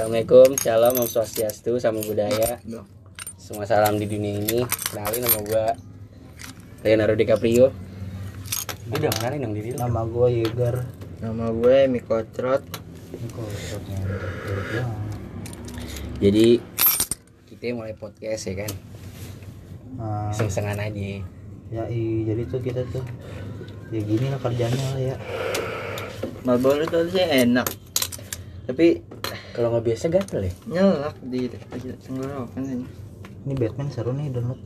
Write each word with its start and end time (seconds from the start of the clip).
Assalamualaikum, 0.00 0.56
shalom, 0.56 0.96
om 0.96 1.04
swastiastu, 1.04 1.76
sama 1.76 2.00
budaya. 2.00 2.56
Semua 3.36 3.68
salam 3.68 4.00
di 4.00 4.08
dunia 4.08 4.40
ini. 4.40 4.64
Kenalin 4.88 5.28
nama 5.28 5.38
gua 5.44 5.76
Leonardo 6.80 7.20
DiCaprio. 7.20 7.68
Lu 8.88 8.96
udah 8.96 9.12
kenalin 9.12 9.44
dong 9.44 9.52
diri. 9.60 9.76
Nama 9.76 10.00
gue 10.08 10.26
Yeager. 10.40 10.88
Nama 11.20 11.52
gue 11.52 11.76
Miko 11.92 12.16
Trot. 12.32 12.64
Jadi 16.16 16.48
kita 17.52 17.76
mulai 17.76 17.92
podcast 17.92 18.48
ya 18.48 18.54
kan. 18.56 18.72
Nah, 20.00 20.32
Iseng-isengan 20.32 20.80
aja. 20.80 21.12
ya 21.76 21.84
i, 21.92 22.24
jadi 22.24 22.48
tuh 22.48 22.64
kita 22.64 22.88
tuh 22.88 23.04
ya 23.92 24.00
gini 24.00 24.32
lah 24.32 24.40
kerjanya 24.40 24.80
lah 24.96 25.02
ya. 25.12 25.16
Marlboro 26.48 26.88
itu 26.88 26.96
harusnya 26.96 27.44
enak. 27.44 27.68
Tapi 28.64 29.19
Kalau 29.50 29.68
nggak 29.74 29.84
biasa 29.86 30.04
gatel 30.12 30.46
ya. 30.46 30.52
nyelak 30.70 31.16
di 31.26 31.50
tenggorokan 32.06 32.62
ini. 32.62 32.86
Ini 33.46 33.54
Batman 33.56 33.88
seru 33.90 34.12
nih 34.14 34.30
download. 34.30 34.60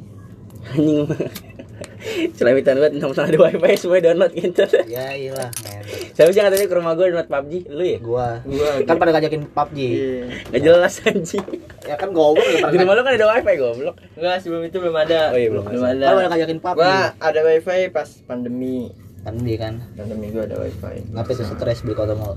Anjing. 0.74 1.08
Selamitan 2.36 2.78
banget 2.78 3.00
nomor 3.00 3.16
ada 3.16 3.38
wifi 3.38 3.74
semua 3.80 3.98
download 3.98 4.32
gitu. 4.36 4.64
Ya 4.86 5.16
iyalah. 5.16 5.50
Siapa 6.14 6.30
sih 6.30 6.41
katanya 6.41 6.66
ke 6.68 6.77
rumah 6.77 6.92
gua 6.94 7.08
download 7.10 7.30
PUBG? 7.32 7.52
Lu 7.72 7.84
ya? 7.84 7.98
Gua 7.98 8.28
Gua 8.44 8.68
kan 8.84 8.96
pada 9.00 9.10
ngajakin 9.16 9.42
PUBG. 9.50 9.78
Iya. 9.80 10.24
Gak 10.52 10.60
jelas 10.62 10.94
anjing. 11.05 11.44
Ya 11.84 11.94
kan 12.00 12.16
goblok 12.16 12.44
ya 12.48 12.69
Di 12.69 12.77
rumah 12.80 12.94
lu 12.96 13.02
kan 13.02 13.12
ada 13.16 13.27
wifi 13.28 13.55
goblok. 13.56 13.96
Enggak, 14.16 14.36
sebelum 14.44 14.62
itu 14.69 14.77
belum 14.78 14.96
ada. 14.96 15.20
Oh 15.32 15.38
iya, 15.41 15.48
belum 15.48 15.64
belum 15.64 15.84
ada. 15.84 16.05
Kan 16.05 16.14
pada 16.20 16.28
ngajakin 16.36 16.58
PUBG. 16.60 16.77
Gua 16.77 16.94
ada 17.19 17.41
wifi 17.41 17.80
pas 17.88 18.08
pandemi. 18.28 18.77
Pandemi 19.24 19.55
kan. 19.56 19.74
Pandemi 19.96 20.27
gua 20.28 20.44
ada 20.44 20.56
wifi. 20.60 20.96
Ngapain 21.08 21.34
tuh 21.41 21.46
stres 21.56 21.80
beli 21.82 21.94
kota 21.96 22.12
mau? 22.12 22.36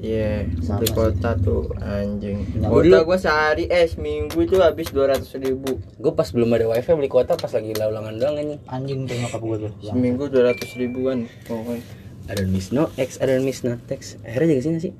Iya, 0.00 0.48
di 0.48 0.64
sih. 0.64 0.96
kota 0.96 1.36
tuh 1.36 1.68
anjing. 1.76 2.40
Nah, 2.56 2.72
Kota 2.72 3.04
gua 3.04 3.20
sehari 3.20 3.68
eh 3.68 3.84
seminggu 3.84 4.40
itu 4.40 4.56
habis 4.56 4.88
200 4.88 5.28
ribu. 5.44 5.76
Gue 6.00 6.12
pas 6.16 6.24
belum 6.24 6.48
ada 6.56 6.72
wifi 6.72 6.96
beli 6.96 7.12
kuota 7.12 7.36
pas 7.36 7.52
lagi 7.52 7.76
laulangan 7.76 8.16
doang 8.16 8.40
anjing. 8.40 8.60
Anjing 8.64 8.98
tuh 9.04 9.16
nyokap 9.20 9.40
gua 9.44 9.56
tuh. 9.68 9.72
Seminggu 9.84 10.32
200 10.32 10.80
ribuan. 10.80 11.28
Pokoknya 11.44 11.84
I 12.30 12.32
don't 12.32 12.48
miss 12.48 12.72
no 12.72 12.88
X, 12.96 13.20
don't 13.20 13.44
miss 13.44 13.60
no 13.60 13.76
text. 13.90 14.16
Akhirnya 14.24 14.56
jaga 14.56 14.62
sini 14.64 14.78
sih. 14.80 14.92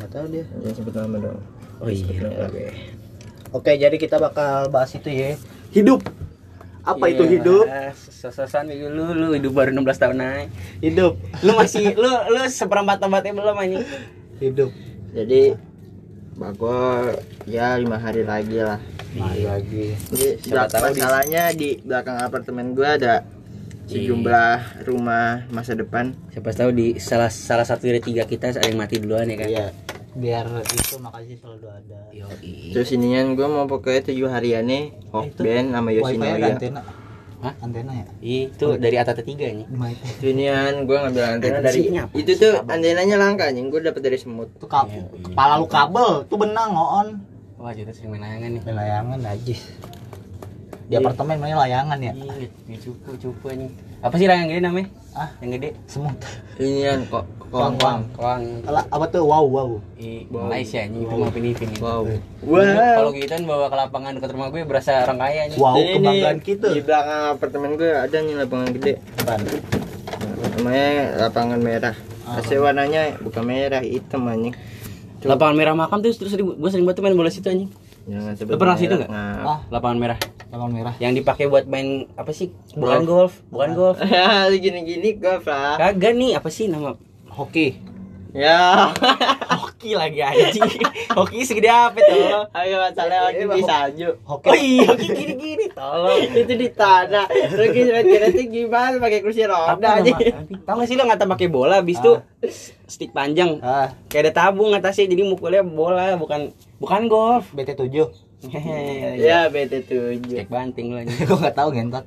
nggak 0.00 0.10
tahu 0.16 0.24
dia. 0.32 0.44
jangan 0.64 0.74
sebut 0.80 0.94
nama 0.96 1.16
dong. 1.20 1.40
Oh 1.84 1.90
iya. 1.92 2.08
Oke. 2.48 2.64
Oke, 3.52 3.72
jadi 3.76 3.96
kita 4.00 4.16
bakal 4.16 4.72
bahas 4.72 4.96
itu 4.96 5.12
ya. 5.12 5.36
Hidup. 5.76 6.00
Apa 6.80 7.12
itu 7.12 7.28
hidup? 7.28 7.68
Sososan 7.92 8.72
lu 8.72 9.12
lu 9.12 9.36
hidup 9.36 9.52
baru 9.52 9.76
16 9.76 10.00
tahun 10.00 10.16
naik. 10.16 10.48
Hidup. 10.80 11.20
Lu 11.44 11.52
masih 11.58 11.92
lu 11.92 12.08
lu 12.08 12.40
seperempat 12.48 13.04
obatnya 13.04 13.36
belum 13.36 13.58
anjing. 13.60 13.84
Hidup. 14.40 14.70
Jadi 15.12 15.52
Mbak 16.34 16.52
gua 16.56 17.12
ya 17.44 17.76
lima 17.76 18.00
hari 18.00 18.24
lagi 18.24 18.56
lah. 18.56 18.80
Mari 19.12 19.44
lagi. 19.44 19.92
Jadi 20.08 20.26
Siapa 20.40 20.48
belak- 20.56 20.70
tahu 20.72 20.84
di- 20.86 20.94
masalahnya 20.96 21.42
di 21.52 21.68
belakang 21.78 22.16
apartemen 22.16 22.66
gua 22.72 22.96
ada 22.96 23.14
sejumlah 23.84 24.56
rumah 24.86 25.44
masa 25.50 25.74
depan. 25.74 26.16
Siapa 26.30 26.50
tahu 26.50 26.70
di 26.72 26.86
salah 26.96 27.28
salah 27.28 27.66
satu 27.66 27.84
dari 27.84 28.00
tiga 28.00 28.24
kita 28.24 28.54
ada 28.54 28.64
yang 28.64 28.78
mati 28.78 28.96
duluan 28.96 29.28
ya 29.28 29.36
kan. 29.36 29.48
Iya. 29.48 29.66
Biar 30.10 30.46
itu 30.64 30.96
makasih 30.96 31.36
selalu 31.38 31.66
ada. 31.68 32.00
Yoi. 32.10 32.72
Terus 32.72 32.88
inian 32.90 33.34
gua 33.34 33.46
mau 33.46 33.66
pokoknya 33.66 34.08
tujuh 34.08 34.26
hariannya 34.26 34.80
Hokben 35.12 35.70
sama 35.70 35.90
Yoshinoya. 35.92 36.56
Antena. 37.40 37.48
Hah? 37.48 37.54
Antena 37.64 37.92
ya? 37.96 38.06
Itu 38.20 38.76
dari 38.76 38.96
atas 38.96 39.16
tiga 39.20 39.48
nih. 39.48 39.64
Di 39.64 39.74
mana 39.74 39.90
itu? 39.90 40.04
Terus 40.20 40.30
inian 40.30 40.74
gua 40.84 40.96
ngambil 41.02 41.24
antena 41.26 41.58
Ada 41.58 41.66
dari 41.66 41.80
itu 42.14 42.30
tuh 42.36 42.52
antenanya 42.62 43.16
langka 43.16 43.48
anjing 43.48 43.66
gua 43.66 43.80
dapet 43.82 44.02
dari 44.02 44.18
semut. 44.20 44.52
Itu 44.52 44.66
kap 44.66 44.86
Iya, 44.86 45.00
iya. 45.00 45.24
kepala 45.24 45.52
lu 45.56 45.66
kabel, 45.66 46.28
tuh 46.28 46.36
benang 46.36 46.70
ngoon. 46.70 47.08
Wah, 47.56 47.72
kita 47.72 47.92
sering 47.92 48.12
main 48.12 48.22
layangan 48.22 48.50
nih. 48.50 48.60
Main 48.62 48.76
layangan 48.76 49.18
najis. 49.18 49.60
Di 50.82 50.92
Iya. 50.92 50.96
apartemen 50.98 51.36
main 51.38 51.56
layangan 51.56 51.98
ya. 51.98 52.12
Iya, 52.12 52.76
cupu 52.78 53.10
cupu 53.16 53.44
anjing. 53.48 53.72
Apa 54.00 54.14
sih 54.16 54.26
layangan 54.26 54.48
gede 54.48 54.60
namanya? 54.60 54.88
Ah, 55.10 55.28
Yang 55.40 55.50
gede. 55.56 55.68
semut. 55.86 56.16
Inian 56.56 57.04
kok 57.08 57.24
Koang, 57.50 57.74
koang 57.82 58.02
Koang 58.14 58.42
Ala, 58.62 58.86
apa 58.86 59.10
tuh? 59.10 59.26
Wow, 59.26 59.42
wow. 59.42 59.70
di 59.98 60.22
Wow. 60.30 60.46
Malaysia 60.46 60.78
anjing 60.78 61.02
itu 61.02 61.14
mau 61.14 61.30
pinipin. 61.34 61.70
Wow. 61.82 62.06
Kalau 62.46 63.10
gitu 63.10 63.26
kan 63.26 63.42
bawa 63.42 63.66
ke 63.66 63.76
lapangan 63.76 64.10
dekat 64.14 64.30
rumah 64.30 64.48
gue 64.54 64.62
berasa 64.62 65.02
orang 65.02 65.18
kaya 65.18 65.38
anjing. 65.50 65.58
Wow, 65.58 65.74
Ini 65.74 65.90
kebanggaan 65.98 66.36
nih, 66.38 66.46
kita. 66.46 66.68
Di 66.70 66.80
belakang 66.80 67.20
apartemen 67.34 67.70
gua 67.74 67.90
ada 68.06 68.16
nih 68.22 68.34
lapangan 68.38 68.68
gede. 68.70 68.92
Apaan? 69.18 69.40
Namanya 70.54 70.86
lapangan 71.18 71.58
merah. 71.58 71.94
Ah. 72.22 72.38
Kasih 72.38 72.62
warnanya 72.62 73.02
bukan 73.18 73.42
merah, 73.42 73.82
hitam 73.82 74.30
anjing. 74.30 74.54
Lapangan 75.20 75.54
merah 75.58 75.74
makam 75.74 75.98
tuh 76.00 76.14
terus 76.14 76.32
gue 76.38 76.70
sering 76.70 76.86
banget 76.86 77.02
main 77.02 77.18
bola 77.18 77.34
situ 77.34 77.50
anjing. 77.50 77.70
Jangan 78.06 78.32
Lu 78.46 78.56
pernah 78.56 78.78
situ 78.78 78.94
nggak? 78.94 79.10
Nah. 79.10 79.34
Ah, 79.42 79.58
Lapangan 79.68 79.98
merah 79.98 80.18
lapangan 80.50 80.72
merah. 80.74 80.94
yang 80.98 81.14
dipakai 81.14 81.46
buat 81.46 81.62
main 81.66 82.10
apa 82.14 82.34
sih? 82.34 82.50
Bukan 82.74 83.06
golf, 83.06 83.38
bukan 83.54 83.70
golf. 83.74 83.96
Ya, 84.02 84.50
gini-gini 84.54 85.14
golf 85.14 85.46
lah. 85.46 85.78
Kagak 85.78 86.18
nih, 86.18 86.34
apa 86.34 86.50
sih 86.50 86.66
nama? 86.66 86.98
Hoki. 87.40 87.80
Ya. 88.30 88.92
Hoki 89.64 89.96
lagi 89.96 90.20
anjing. 90.20 90.84
Hoki 91.16 91.40
segede 91.42 91.72
apa 91.72 91.96
tuh? 91.96 92.44
Ayo 92.52 92.78
masalahnya 92.78 93.26
lagi 93.26 93.42
di 93.48 93.62
salju. 93.64 94.08
Hoki. 94.22 94.48
Oh 94.52 94.54
iya, 94.54 94.86
hoki 94.92 95.08
gini-gini 95.18 95.66
tolong. 95.72 96.20
Itu 96.36 96.52
di 96.52 96.68
tanah. 96.68 97.26
Lagi 97.32 97.80
kira 97.80 98.28
itu 98.28 98.42
gimana 98.46 99.00
pakai 99.00 99.24
kursi 99.24 99.48
roda 99.48 100.04
aja. 100.04 100.12
Tahu 100.36 100.76
gak 100.78 100.86
sih 100.86 100.94
lo 100.94 101.08
ngata 101.08 101.24
pakai 101.26 101.48
bola 101.48 101.80
habis 101.80 101.96
tuh 101.98 102.20
stick 102.84 103.10
panjang. 103.10 103.56
Ah, 103.64 103.88
Kayak 104.06 104.30
ada 104.30 104.32
tabung 104.36 104.76
atasnya 104.76 105.08
jadi 105.08 105.24
mukulnya 105.24 105.64
bola 105.64 106.14
bukan 106.14 106.52
bukan 106.76 107.08
golf. 107.08 107.48
BT7. 107.56 107.88
Hehehe. 108.46 109.16
Ya 109.16 109.48
BT7. 109.48 110.22
Cek 110.44 110.52
banting 110.52 110.92
lo 110.92 111.00
anjing. 111.00 111.18
Gua 111.26 111.40
enggak 111.40 111.56
tahu 111.56 111.72
ngentot. 111.72 112.04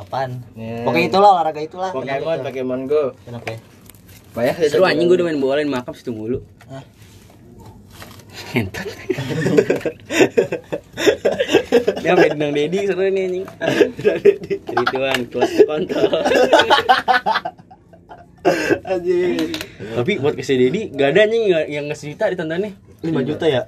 Apaan? 0.00 0.40
Ya. 0.56 0.82
Pokoknya 0.88 1.06
itulah 1.12 1.30
olahraga 1.36 1.60
itulah. 1.60 1.92
Pokemon, 1.92 2.40
Pokemon 2.42 2.80
Go. 2.88 3.12
Kenapa 3.22 3.54
ya? 3.54 3.60
Banyak 4.30 4.54
Seru 4.70 4.84
anjing 4.84 5.06
gue 5.06 5.16
udah 5.16 5.26
main 5.26 5.38
bola 5.38 5.58
di 5.58 5.66
makam 5.66 5.90
situ 5.90 6.14
mulu. 6.14 6.38
Hah? 6.66 6.84
Entot. 8.50 8.82
Dia 12.02 12.12
main 12.14 12.30
dendang 12.30 12.52
Dedi 12.52 12.78
seru 12.84 13.04
nih 13.04 13.22
anjing. 13.26 13.44
Jadi 14.42 14.84
tuan 14.86 15.20
kelas 15.28 15.52
kontol. 15.64 16.10
Anjing. 18.82 19.36
Tapi 19.94 20.12
buat 20.18 20.34
kasih 20.34 20.56
Dedi 20.58 20.90
gak 20.90 21.08
ada 21.12 21.20
anjing 21.26 21.44
yang- 21.46 21.68
yang 21.68 21.84
nge 21.86 22.06
juta 22.06 22.30
ditontonnya. 22.30 22.70
5 23.00 23.08
juta 23.24 23.44
ya? 23.44 23.62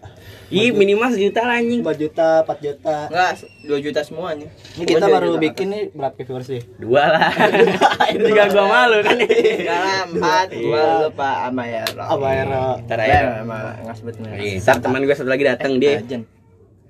Ih 0.52 0.68
minimal 0.68 1.08
sejuta 1.08 1.40
lah 1.40 1.56
anjing. 1.56 1.80
5 1.80 1.96
juta, 1.96 2.44
4 2.44 2.60
juta. 2.60 2.96
Enggak, 3.08 3.30
2 3.64 3.80
juta 3.80 4.00
semua 4.04 4.36
nih. 4.36 4.48
Ini 4.76 4.84
kita 4.84 5.00
Gua 5.02 5.14
baru 5.16 5.28
bikin 5.40 5.66
nih 5.72 5.82
berapa 5.90 6.12
viewers 6.14 6.46
sih? 6.46 6.60
Dua 6.76 7.02
lah. 7.08 7.32
Juga 8.12 8.44
gua 8.52 8.64
malu 8.68 9.00
kan. 9.00 9.16
Enggak 9.16 9.80
lah, 9.80 10.00
4 10.44 10.52
gua 10.60 10.82
lupa 11.02 11.30
sama 11.48 11.64
ya. 11.64 11.82
Ntar 11.88 12.98
Ya, 13.00 13.08
aja. 13.08 13.18
sama 13.40 13.56
enggak 13.80 13.96
sebut 13.96 14.14
merek. 14.20 14.36
Iya, 14.36 14.52
Ntar 14.60 14.76
teman 14.78 15.00
gue 15.02 15.16
satu 15.16 15.30
lagi 15.32 15.44
datang 15.48 15.72
dia. 15.80 15.92
Ajen. 15.98 16.22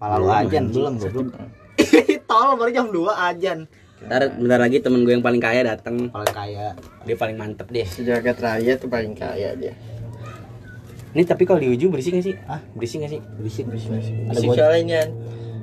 Pala 0.03 0.17
lu 0.19 0.27
ajan 0.27 0.65
belum 0.67 0.95
goblok. 0.99 1.27
Tol 2.29 2.51
baru 2.59 2.71
jam 2.75 2.87
2 2.91 2.99
ajan. 3.31 3.59
Ntar 4.03 4.35
bentar 4.35 4.59
lagi 4.59 4.83
temen 4.83 5.07
gue 5.07 5.15
yang 5.15 5.23
paling 5.23 5.39
kaya 5.39 5.63
datang. 5.63 6.11
Paling 6.11 6.35
kaya. 6.35 6.75
Dia 7.07 7.15
paling 7.15 7.39
mantep 7.39 7.71
deh. 7.71 7.87
Sejagat 7.87 8.43
raya 8.43 8.75
tuh 8.75 8.91
paling 8.91 9.15
kaya 9.15 9.55
dia. 9.55 9.71
Ini 11.13 11.23
tapi 11.25 11.45
kalau 11.45 11.61
di 11.61 11.69
ujung 11.69 11.93
berisik 11.93 12.17
gak 12.17 12.25
sih? 12.25 12.35
Hah? 12.49 12.61
Berisik 12.73 13.05
gak 13.05 13.13
sih? 13.13 13.21
Berisik 13.37 13.65
berisik. 13.69 13.91
Ada 13.93 14.33
Ada 14.33 14.39
gua 14.41 14.55
soalnya 14.57 15.01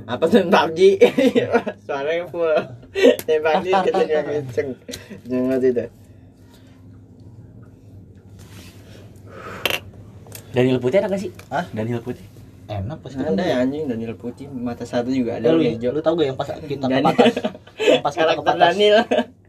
apa 0.10 0.24
tuh 0.26 0.42
PUBG 0.42 0.80
suaranya 1.86 2.26
full 2.26 2.58
tembak 3.30 3.62
nggak 3.62 3.94
tar. 3.94 4.26
kenceng 4.26 4.70
jangan 5.22 5.58
tidak 5.62 5.88
Daniel 10.50 10.82
Putih 10.82 10.98
ada 10.98 11.08
gak 11.08 11.22
sih? 11.22 11.32
Hah? 11.48 11.66
Daniel 11.70 12.02
Putih. 12.02 12.26
enak 12.66 13.02
pasti 13.02 13.18
ada 13.18 13.42
ya 13.42 13.62
anjing 13.62 13.86
Daniel 13.86 14.14
Putih 14.14 14.46
mata 14.46 14.82
satu 14.82 15.10
juga 15.10 15.38
ada 15.38 15.50
lu, 15.50 15.62
yang 15.62 15.78
hijau 15.78 15.90
lu 15.90 16.02
tau 16.02 16.14
gak 16.14 16.28
yang 16.30 16.38
pas 16.38 16.50
kita 16.58 16.86
ke 16.86 17.02
patas? 17.02 17.34
Yang 17.78 18.02
pas 18.02 18.14
kita 18.18 18.34
ke 18.34 18.44
patas. 18.44 18.62
Daniel 18.74 18.98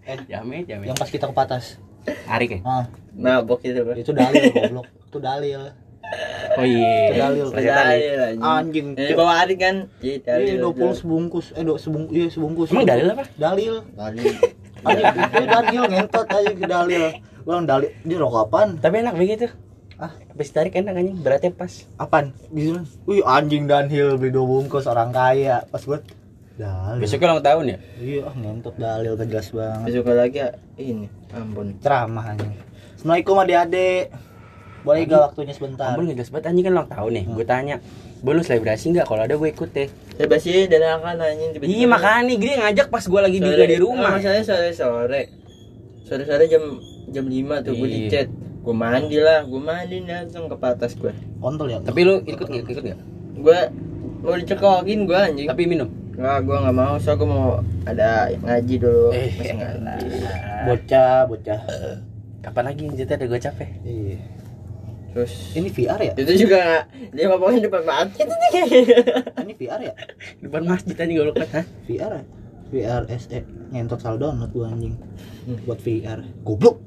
Eh, 0.00 0.16
Jamet, 0.32 0.64
jamet. 0.64 0.86
yang 0.88 0.96
pas 0.96 1.08
kita 1.08 1.24
ke 1.24 1.34
patas. 1.36 1.76
Arik 2.24 2.50
ya? 2.50 2.60
Ah, 2.64 2.84
nah 3.12 3.40
bok 3.40 3.60
itu 3.60 3.76
bro 3.76 3.92
itu 3.92 4.12
dalil 4.12 4.40
goblok. 4.50 4.88
Itu 5.04 5.18
dalil. 5.20 5.60
Oh 6.52 6.64
iya. 6.64 7.14
Dalil. 7.14 7.46
Dalil, 7.48 8.18
anjing 8.18 8.42
Anjing. 8.42 8.86
Eh, 8.96 9.14
bawa 9.14 9.40
Ari 9.40 9.54
kan 9.54 9.86
iya 10.00 10.18
Iya, 10.18 10.58
Dalil 10.58 10.74
20 10.74 10.98
sebungkus. 10.98 11.46
Eh, 11.54 11.62
do, 11.62 11.78
sebungkus. 11.78 12.12
Iya, 12.12 12.26
sebungkus. 12.28 12.68
Emang 12.70 12.84
dalil 12.84 13.06
apa? 13.08 13.24
Dalil. 13.34 13.74
Dalil 13.92 14.24
Anjing, 14.80 15.06
itu 15.12 15.44
dalil 15.44 15.82
ngentot 15.86 16.26
aja 16.26 16.50
ke 16.50 16.66
dalil. 16.66 17.02
Bilang 17.40 17.64
dalil, 17.64 17.90
dia 18.00 18.16
rokok 18.16 18.48
apaan? 18.48 18.68
Tapi 18.76 18.94
enak 18.98 19.14
begitu. 19.14 19.46
Ah, 19.94 20.08
Habis 20.32 20.48
tarik 20.50 20.72
enak 20.72 20.96
anjing, 20.96 21.20
beratnya 21.20 21.52
pas. 21.52 21.84
apaan? 21.94 22.32
Gitu. 22.48 22.80
Wih, 23.04 23.20
anjing 23.22 23.68
Danhil 23.68 24.16
beli 24.16 24.32
dua 24.32 24.48
bungkus 24.48 24.88
orang 24.88 25.12
kaya. 25.12 25.68
Pas 25.68 25.84
gua 25.84 26.00
dalil. 26.56 26.96
Besoknya 26.98 27.26
ulang 27.30 27.44
tahun 27.44 27.64
ya? 27.66 27.78
Iya, 27.96 28.20
ah, 28.24 28.34
ngentot 28.34 28.74
dalil 28.74 29.12
gak 29.14 29.28
jelas 29.28 29.48
banget. 29.50 29.86
besok 29.86 30.08
lagi 30.10 30.38
ya, 30.38 30.48
ini 30.74 31.06
ampun 31.30 31.76
Ceramah 31.78 32.24
anjing. 32.26 32.52
Assalamualaikum 32.96 33.36
adik-adik. 33.38 34.04
Boleh 34.80 35.04
gak 35.04 35.20
waktunya 35.32 35.52
sebentar? 35.52 35.92
Ampun 35.92 36.08
nggak 36.08 36.16
jelas 36.24 36.30
banget 36.32 36.46
anjing 36.48 36.64
kan 36.64 36.72
ulang 36.72 36.88
tahun 36.88 37.10
nih. 37.12 37.24
Gue 37.28 37.44
tanya, 37.44 37.76
bonus 38.20 38.48
selebrasi 38.48 38.84
nggak? 38.90 39.06
Kalau 39.06 39.22
ada 39.22 39.34
gue 39.36 39.48
ikut 39.48 39.70
deh. 39.70 39.88
Sih 40.40 40.64
dadakan 40.66 41.20
anjing 41.20 41.50
tiba-tiba. 41.52 41.68
Iya 41.68 41.86
makanya 41.86 42.20
nih 42.24 42.36
dia 42.36 42.52
ngajak 42.58 42.86
pas 42.88 43.04
gue 43.04 43.20
lagi 43.20 43.38
juga 43.38 43.60
Sore- 43.60 43.68
di 43.68 43.78
rumah. 43.78 44.08
Ah, 44.08 44.16
masalahnya 44.16 44.44
sore 44.44 44.70
sore. 44.72 45.22
Sore 46.04 46.22
sore 46.24 46.44
jam 46.48 46.62
jam 47.10 47.24
5 47.28 47.60
tuh 47.60 47.72
gue 47.76 47.88
di 47.88 48.00
Iya. 48.04 48.10
chat. 48.10 48.28
Gue 48.60 48.74
mandi 48.76 49.16
lah, 49.16 49.44
gue 49.44 49.60
mandi 49.60 49.96
langsung 50.04 50.48
ke 50.48 50.56
patas 50.56 50.92
gue. 50.94 51.12
Kontol 51.40 51.68
ya. 51.68 51.78
Tapi 51.80 52.00
lu 52.00 52.20
ikut 52.24 52.44
nggak? 52.44 52.64
Ikut 52.66 52.84
nggak? 52.84 53.00
Gue 53.40 53.58
mau 54.20 54.36
dicekokin 54.36 55.00
gue 55.04 55.16
anjing. 55.18 55.48
Tapi 55.48 55.64
minum. 55.64 55.88
Enggak, 56.12 56.44
gue 56.44 56.56
nggak 56.56 56.76
mau, 56.76 56.94
so 57.00 57.16
gue 57.16 57.24
mau 57.24 57.64
ada 57.84 58.28
ngaji 58.28 58.74
dulu. 58.76 59.08
Eh, 59.12 59.32
Masih 59.32 59.56
ngaji. 59.56 60.08
bocah, 60.68 61.16
bocah. 61.24 61.60
Kapan 62.40 62.64
lagi 62.68 62.80
yang 62.84 62.92
ada 62.96 63.24
gue 63.24 63.40
capek? 63.40 63.68
Iya. 63.84 64.39
Terus 65.10 65.32
Ini 65.52 65.68
VR 65.68 66.00
ya? 66.00 66.12
itu 66.14 66.32
juga 66.46 66.86
dia 67.10 67.24
ngomongin 67.26 67.66
depan 67.66 67.82
masjid 67.82 68.26
itu 68.26 68.36
Ini 69.42 69.52
VR 69.58 69.80
ya? 69.82 69.94
Depan 70.38 70.62
masjid 70.62 70.94
aja 70.94 71.10
gue. 71.10 71.34
Hah? 71.50 71.64
VR 71.90 72.12
ya? 72.14 72.24
VR 72.70 73.02
SE 73.18 73.38
ngentot 73.74 73.98
saldo 73.98 74.30
download 74.30 74.54
gua 74.54 74.70
anjing. 74.70 74.94
Hmm. 75.46 75.58
Buat 75.66 75.82
VR. 75.82 76.22
Goblok. 76.46 76.78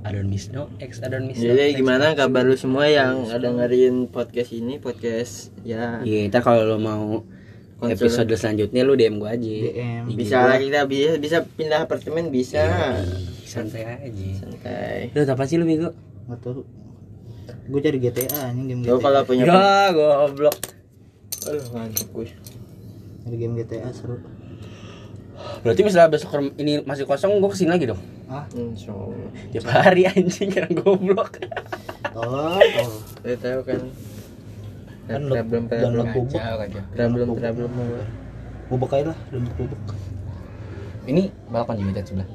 I 0.00 0.16
don't 0.16 0.32
miss 0.32 0.48
no 0.48 0.72
ex, 0.80 1.04
I 1.04 1.12
don't 1.12 1.28
miss 1.28 1.36
no 1.40 1.52
Jadi 1.52 1.76
gimana 1.76 2.16
kabar 2.16 2.40
lu 2.48 2.56
semua 2.56 2.88
yang 2.88 3.28
ada 3.28 3.52
dengerin 3.52 4.08
podcast 4.08 4.48
ini, 4.50 4.80
podcast 4.80 5.52
ya 5.60 6.00
Iya, 6.00 6.32
ntar 6.32 6.40
kalau 6.40 6.64
lo 6.64 6.80
mau 6.80 7.20
Konsul. 7.76 8.08
episode 8.08 8.32
selanjutnya 8.32 8.80
lu 8.84 8.96
DM 8.96 9.20
gue 9.20 9.28
aja. 9.28 9.40
DM. 9.40 10.04
Bisa 10.16 10.36
gua. 10.40 10.56
kita 10.56 10.80
bisa 10.84 11.10
bisa 11.16 11.36
pindah 11.44 11.84
apartemen 11.84 12.28
bisa. 12.28 12.64
Santai 13.50 13.82
aja. 13.84 14.26
Santai. 14.38 15.10
Lu 15.10 15.26
apa 15.26 15.42
sih 15.44 15.58
lu 15.58 15.66
Bigo? 15.66 15.90
Enggak 16.30 16.38
tahu. 16.46 16.62
Gua 17.66 17.80
cari 17.82 17.98
GTA 17.98 18.30
anjing 18.46 18.66
game 18.70 18.82
Lo 18.86 18.96
GTA. 18.98 19.04
kalau 19.10 19.20
punya 19.26 19.44
Ya, 19.46 19.90
goblok. 19.90 20.56
Aduh, 21.50 21.64
mantap 21.74 22.08
gue. 22.14 22.30
Cari 23.26 23.36
game 23.36 23.54
GTA 23.58 23.90
seru. 23.90 24.22
Berarti 25.64 25.80
misalnya 25.82 26.12
besok 26.12 26.30
ini 26.60 26.84
masih 26.84 27.08
kosong, 27.08 27.40
gue 27.40 27.50
ke 27.50 27.56
sini 27.58 27.72
lagi 27.72 27.88
dong. 27.88 27.98
Ah, 28.30 28.46
Insya 28.54 28.92
Allah. 28.94 29.30
Tiap 29.50 29.64
hari 29.66 30.02
anjing 30.06 30.50
yang 30.52 30.70
goblok. 30.78 31.42
tolong, 32.14 32.60
tolong. 32.60 32.92
Saya 33.24 33.36
tahu 33.40 33.60
kan. 33.66 33.80
Kan 35.10 35.20
problem 35.26 35.62
download 35.66 36.06
problem 36.06 36.28
bubuk. 36.30 36.40
problem 36.94 37.10
problem 37.34 37.70
Bubuk 38.70 38.90
aja 38.94 39.04
lah, 39.10 39.18
download 39.34 39.54
bubuk. 39.58 39.82
Ini 41.10 41.22
balkon 41.50 41.82
juga 41.82 42.06
sebelah. 42.06 42.28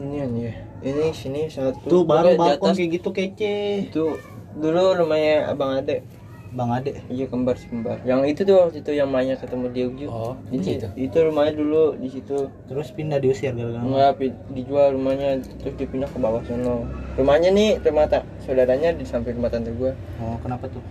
Ini 0.00 0.16
ya. 0.20 0.54
Ini 0.82 1.04
sini 1.12 1.40
satu. 1.52 1.88
Tuh 1.88 2.02
baru 2.08 2.34
balkon 2.38 2.72
kayak 2.72 2.90
gitu 3.00 3.08
kece. 3.12 3.88
Itu 3.92 4.16
dulu 4.56 4.96
rumahnya 4.96 5.52
Abang 5.52 5.76
Ade. 5.76 6.04
Bang 6.52 6.68
Ade. 6.68 7.00
Iya 7.08 7.32
kembar 7.32 7.56
kembar. 7.56 8.04
Yang 8.04 8.20
itu 8.36 8.40
tuh 8.44 8.56
waktu 8.60 8.84
itu 8.84 8.92
yang 8.92 9.08
Maya 9.08 9.40
ketemu 9.40 9.66
dia 9.72 9.84
Uju. 9.88 10.06
Oh, 10.12 10.36
di 10.52 10.60
situ? 10.60 10.84
Itu 11.00 11.16
rumahnya 11.24 11.56
dulu 11.56 11.96
di 11.96 12.08
situ. 12.12 12.52
Terus 12.68 12.92
pindah 12.92 13.16
diusir 13.24 13.56
gara-gara 13.56 13.80
Enggak, 13.80 14.20
dijual 14.52 14.92
rumahnya 14.92 15.40
terus 15.64 15.74
dipindah 15.80 16.12
ke 16.12 16.18
bawah 16.20 16.44
sono. 16.44 16.84
Rumahnya 17.16 17.56
nih 17.56 17.80
rumah 17.80 18.04
tak 18.04 18.28
saudaranya 18.44 18.92
di 18.92 19.04
samping 19.08 19.40
rumah 19.40 19.48
tante 19.48 19.72
gua. 19.72 19.96
Oh, 20.20 20.36
kenapa 20.44 20.68
tuh? 20.68 20.84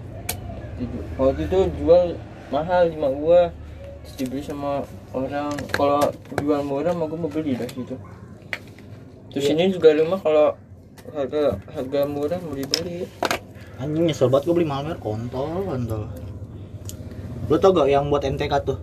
Dijual. 0.81 1.05
Waktu 1.21 1.41
itu 1.45 1.59
jual 1.77 2.03
mahal 2.49 2.89
di 2.89 2.97
mak 2.97 3.13
gua. 3.21 3.41
Terus 4.01 4.13
dibeli 4.17 4.41
sama 4.41 4.81
orang. 5.13 5.53
Kalau 5.77 6.01
jual 6.41 6.61
murah 6.65 6.97
mah 6.97 7.05
gua 7.05 7.19
mau 7.21 7.29
beli 7.29 7.53
dah 7.53 7.69
situ. 7.69 7.93
Terus 9.31 9.47
Iya. 9.47 9.53
ini 9.55 9.71
juga 9.71 9.95
rumah 9.95 10.19
kalau 10.19 10.47
harga 11.15 11.55
harga 11.71 11.99
murah 12.03 12.39
mau 12.43 12.53
dibeli. 12.53 13.07
Anjing 13.79 14.05
nyesel 14.11 14.27
banget 14.27 14.51
gua 14.51 14.55
beli 14.59 14.67
Malmer 14.67 14.97
kontol, 14.99 15.65
kontol. 15.65 16.05
Lu 17.49 17.55
tau 17.57 17.71
gak 17.73 17.89
yang 17.89 18.11
buat 18.11 18.21
MTK 18.23 18.53
tuh? 18.63 18.77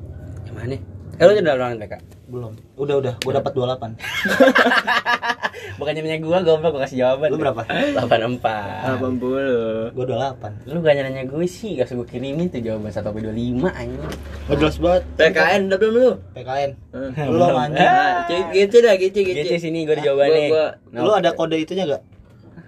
Yang 0.49 0.57
mana? 0.57 0.77
Eh, 1.19 1.25
lu 1.25 1.33
udah 1.35 1.55
ruangan 1.55 1.77
PK? 1.79 1.95
Belum. 2.27 2.53
Udah, 2.75 2.95
udah. 2.97 3.15
Gua 3.19 3.33
dapat 3.35 3.53
28. 3.53 3.99
Bukannya 5.79 6.01
punya 6.01 6.19
gua, 6.19 6.39
goblok 6.41 6.71
gua 6.73 6.83
kasih 6.85 6.97
jawaban. 7.01 7.29
Lu 7.29 7.37
berapa? 7.37 7.63
84. 7.67 8.39
80. 8.39 9.91
Gua 9.91 10.05
28. 10.07 10.63
Lu 10.65 10.79
gak 10.79 10.95
nanya 10.97 11.23
gue 11.25 11.45
sih, 11.45 11.75
gak 11.75 11.89
suka 11.89 12.05
kirimin 12.09 12.47
tuh 12.47 12.61
jawaban 12.61 12.89
1 12.89 12.95
sampai 12.97 13.23
25 13.25 13.67
anjing. 13.69 14.03
Gak 14.47 14.57
jelas 14.57 14.77
banget. 14.77 15.03
PKN 15.17 15.61
udah 15.67 15.79
belum 15.79 15.93
lu? 15.93 16.11
PKN. 16.33 16.71
Hmm. 16.91 17.11
Belum 17.31 17.51
anjing. 17.53 17.79
Nah, 17.81 18.15
gitu- 18.25 18.51
gitu 18.53 18.77
dah 18.81 18.95
gitu 18.97 19.19
gitu. 19.21 19.39
Gitu 19.45 19.55
sini 19.61 19.79
gua 19.83 19.95
ada 19.95 20.03
jawabannya. 20.05 20.41
Gua- 20.47 20.73
gua- 20.89 21.03
Lu 21.03 21.13
ada 21.13 21.31
kode 21.33 21.57
itunya 21.57 21.85
gak? 21.85 22.03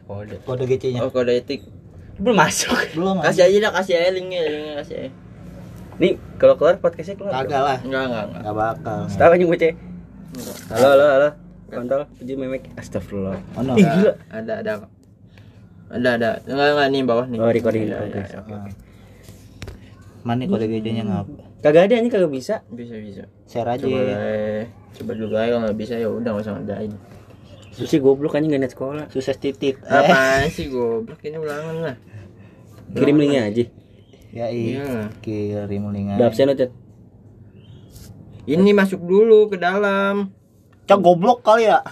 kode. 0.04 0.34
Kode 0.42 0.64
GC-nya? 0.66 1.00
Oh 1.00 1.10
kode 1.10 1.32
etik. 1.32 1.62
Belum 2.16 2.34
masuk. 2.36 2.74
Belum. 2.92 3.22
Kasih 3.22 3.46
aja 3.46 3.56
dah, 3.60 3.72
kasih 3.72 3.94
aja 3.96 4.10
linknya, 4.10 4.40
linknya 4.42 4.74
kasih 4.76 4.94
aja. 4.98 5.10
Nih, 6.00 6.16
kalau 6.40 6.56
keluar 6.56 6.80
podcastnya 6.80 7.12
keluar. 7.20 7.44
Kagak 7.44 7.60
lah. 7.60 7.78
Enggak, 7.84 8.02
enggak, 8.08 8.24
enggak. 8.24 8.40
Gak 8.40 8.56
bakal. 8.56 8.98
Tahu 9.04 9.30
anjing 9.36 9.48
bocah. 9.52 9.72
Enggak. 10.32 10.56
Halo, 10.72 10.88
halo, 10.96 11.06
halo. 11.12 11.28
Kontol, 11.70 12.02
tujuh 12.16 12.36
memek. 12.40 12.62
Astagfirullah. 12.80 13.36
Oh 13.52 13.62
no. 13.62 13.76
Ih, 13.76 13.84
gila. 13.84 14.12
Ada, 14.32 14.52
ada. 14.64 14.72
Ada, 15.92 16.08
ada. 16.16 16.30
Enggak, 16.48 16.66
enggak 16.72 16.88
nih 16.88 17.00
bawah 17.04 17.26
nih. 17.28 17.38
Oh, 17.38 17.52
recording 17.52 17.84
Ya, 17.84 18.00
ya, 18.00 18.16
ya. 18.16 18.24
Oke, 18.40 18.52
oke. 18.56 18.72
Mana 20.24 20.48
kode 20.48 20.66
GC-nya 20.72 21.04
ngap? 21.04 21.26
Kagak 21.60 21.82
ada 21.92 21.94
anjing 22.00 22.12
kagak 22.16 22.32
bisa. 22.32 22.64
Bisa, 22.72 22.96
bisa. 22.96 23.22
Share 23.44 23.68
aja. 23.68 23.84
Coba. 23.84 24.00
Coba 24.96 25.12
dulu 25.12 25.34
aja 25.36 25.48
kalau 25.52 25.62
nggak 25.68 25.78
bisa 25.78 25.94
ya 26.00 26.08
udah 26.08 26.30
nggak 26.32 26.44
usah 26.48 26.54
ngadain. 26.56 26.92
Susi 27.76 28.00
goblok 28.00 28.40
anjing 28.40 28.56
gak 28.56 28.72
sekolah. 28.72 29.04
Sukses 29.12 29.36
titit. 29.36 29.76
Eh. 29.84 29.92
Apaan 29.92 30.48
sih 30.48 30.72
goblok 30.72 31.20
ini 31.28 31.36
ulangan 31.36 31.76
lah. 31.92 31.96
Kirim 32.96 33.20
linknya 33.20 33.52
aja. 33.52 33.64
Ya 34.30 34.46
iya. 34.48 34.82
Iya. 34.82 35.00
Kirim 35.20 35.90
link 35.90 36.14
Udah 36.14 36.26
aja. 36.26 36.30
absen 36.30 36.46
lu, 36.46 36.54
Tet? 36.54 36.70
Ini 38.46 38.70
masuk 38.72 39.02
dulu 39.02 39.50
ke 39.50 39.58
dalam. 39.58 40.30
Cok 40.86 41.00
goblok 41.02 41.42
kali 41.42 41.66
ya. 41.66 41.82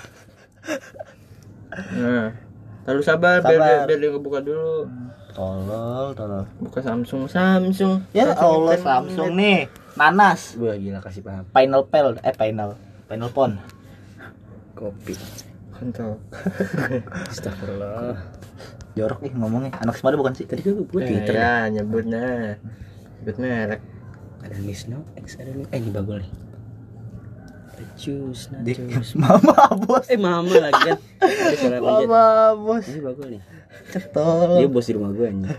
Nah, 1.94 2.35
lalu 2.82 3.02
sabar, 3.05 3.38
biar 3.43 3.55
Sabar. 3.55 3.87
biar 3.87 3.99
dia 3.99 4.08
ngebuka 4.11 4.40
dulu. 4.43 4.90
Tolol, 5.35 6.19
tolol. 6.19 6.44
Buka 6.58 6.82
Samsung, 6.82 7.31
Samsung. 7.31 8.02
Ya 8.11 8.35
Allah. 8.35 8.75
Samsung 8.75 9.38
nih. 9.38 9.70
Nanas. 9.94 10.58
Wah, 10.58 10.75
gila 10.75 10.99
kasih 10.99 11.23
paham. 11.23 11.46
Final 11.50 11.87
pel 11.87 12.19
eh 12.23 12.35
final. 12.35 12.75
Final 13.06 13.31
pon. 13.31 13.50
Kopi. 14.75 15.14
Kontol. 15.75 16.19
Astagfirullah. 17.31 18.19
Jorok 18.99 19.23
nih 19.23 19.33
ngomongnya. 19.33 19.71
Anak 19.79 19.95
semada 19.95 20.19
bukan 20.19 20.35
sih? 20.35 20.43
Tadi 20.43 20.61
kan 20.61 20.75
gue 20.75 20.83
Eh, 20.99 21.07
Twitter. 21.07 21.35
ya, 21.35 21.71
nyebut 21.71 22.05
nah. 22.05 22.59
Nyebut 23.23 23.37
merek. 23.38 23.81
Ada 24.38 24.55
Miss 24.59 24.87
No, 24.87 25.07
X 25.14 25.38
ada. 25.38 25.50
Eh, 25.50 25.78
ini 25.78 25.90
bagol 25.90 26.19
nih. 26.19 26.31
Jus, 27.95 28.50
Di 28.62 28.75
nachos. 28.75 29.14
Mama 29.23 29.55
bos. 29.76 30.07
Eh, 30.07 30.19
mama 30.19 30.50
lagi 30.50 30.83
kan. 30.85 30.99
Mama 31.78 32.25
bos. 32.55 32.85
Ini 32.85 33.00
bagol 33.00 33.38
nih. 33.38 33.43
Ketol. 33.88 34.59
Dia 34.59 34.67
bos 34.67 34.83
di 34.83 34.93
rumah 34.95 35.11
gue 35.11 35.26
anjing. 35.26 35.55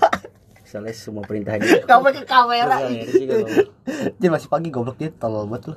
Soalnya 0.70 0.94
semua 0.94 1.24
perintah 1.24 1.56
aja. 1.56 1.84
Kamu 1.84 2.08
ke 2.12 2.24
kamera. 2.24 2.80
Dia 4.16 4.28
masih 4.30 4.48
pagi 4.48 4.68
goblok 4.70 4.96
dia 4.96 5.10
tolol 5.10 5.44
banget 5.44 5.72
lu. 5.72 5.74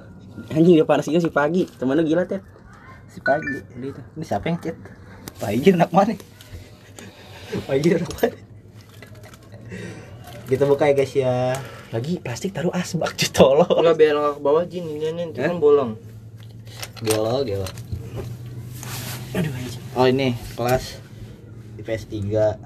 Anjing 0.50 0.76
udah 0.78 0.88
panas 0.88 1.04
juga 1.04 1.20
sih 1.20 1.34
pagi. 1.34 1.68
Temen 1.68 1.96
lu 1.96 2.04
gila, 2.04 2.24
Tet. 2.24 2.44
Si 3.10 3.20
pagi. 3.20 3.60
Ini 3.76 3.92
siapa 4.24 4.48
yang 4.48 4.60
chat? 4.60 4.78
Ijin 5.44 5.76
anak 5.76 5.92
mana? 5.92 6.16
Ijin 7.70 8.02
anak 8.02 8.12
mana? 8.18 8.38
Kita 10.50 10.64
buka 10.68 10.90
ya 10.90 10.94
guys 10.94 11.14
ya. 11.14 11.56
Lagi 11.94 12.18
plastik 12.18 12.52
taruh 12.52 12.74
asbak 12.74 13.14
cuy 13.14 13.30
tolol. 13.30 13.70
Enggak 13.70 13.96
biar 14.02 14.16
nggak 14.18 14.34
ke 14.38 14.42
bawah 14.42 14.64
jin 14.66 14.86
ini 14.90 15.14
nih, 15.14 15.30
itu 15.30 15.40
kan 15.40 15.62
bolong. 15.62 15.96
Gelo, 17.06 17.46
gelo. 17.46 17.70
Aduh 19.34 19.50
anjing. 19.50 19.84
Oh 19.94 20.06
ini 20.10 20.38
kelas 20.58 20.98
IPS 21.82 22.06
3 22.10 22.58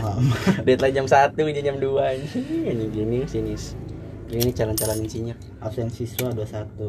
Mama. 0.00 0.36
Deadline 0.64 1.04
jam 1.04 1.06
1 1.08 1.36
jadi 1.36 1.60
jam 1.72 1.76
2 1.80 2.00
anjing. 2.00 2.44
Ini 2.68 2.84
gini 2.92 3.18
sinis. 3.28 3.76
Ini 4.32 4.52
calon-calon 4.56 5.04
insinyur. 5.04 5.36
Absen 5.60 5.92
siswa 5.92 6.32
21 6.32 6.88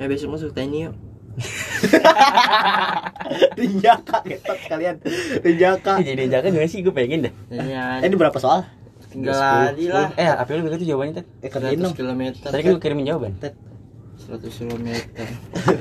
Ya 0.00 0.08
besok 0.08 0.36
masuk 0.36 0.56
TNI 0.56 0.88
yuk. 0.88 0.94
Rinjaka 3.60 4.18
ketot 4.24 4.58
kalian 4.68 4.96
Rinjaka 5.44 5.92
jadi 6.00 6.22
jaga 6.28 6.48
gimana 6.48 6.70
sih 6.70 6.80
gue 6.80 6.94
pengen 6.94 7.28
deh. 7.28 7.32
TNI 7.52 8.04
Eh 8.04 8.06
ini 8.08 8.16
berapa 8.16 8.38
soal? 8.40 8.64
tinggal 9.08 9.40
lari 9.40 9.88
lah. 9.88 10.12
Eh, 10.20 10.28
apa 10.28 10.52
lu 10.52 10.68
bilang 10.68 10.76
tuh 10.76 10.84
jawabannya, 10.84 11.14
Tet? 11.16 11.26
Eh 11.40 11.48
kerjain 11.48 11.80
100 11.80 11.84
dong 11.84 11.96
km. 11.96 12.22
Tadi 12.44 12.60
kan 12.60 12.70
gue 12.76 12.82
kirimin 12.84 13.08
jawaban. 13.08 13.32
100 13.40 14.44
km. 14.52 14.88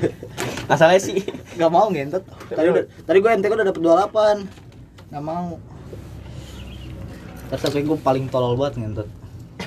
Masalahnya 0.71 1.01
sih 1.01 1.23
Gak 1.55 1.71
mau 1.71 1.87
ngentot 1.87 2.23
Tadi, 2.51 2.67
udah, 2.67 2.85
tadi 3.07 3.17
gue 3.23 3.31
MTK 3.39 3.51
udah 3.55 3.67
dapet 3.71 3.81
28 3.81 5.11
Gak 5.15 5.23
mau 5.23 5.55
Terus 7.47 7.75
gue 7.87 7.97
paling 8.03 8.25
tolol 8.27 8.59
banget 8.59 8.83
ngentot 8.83 9.07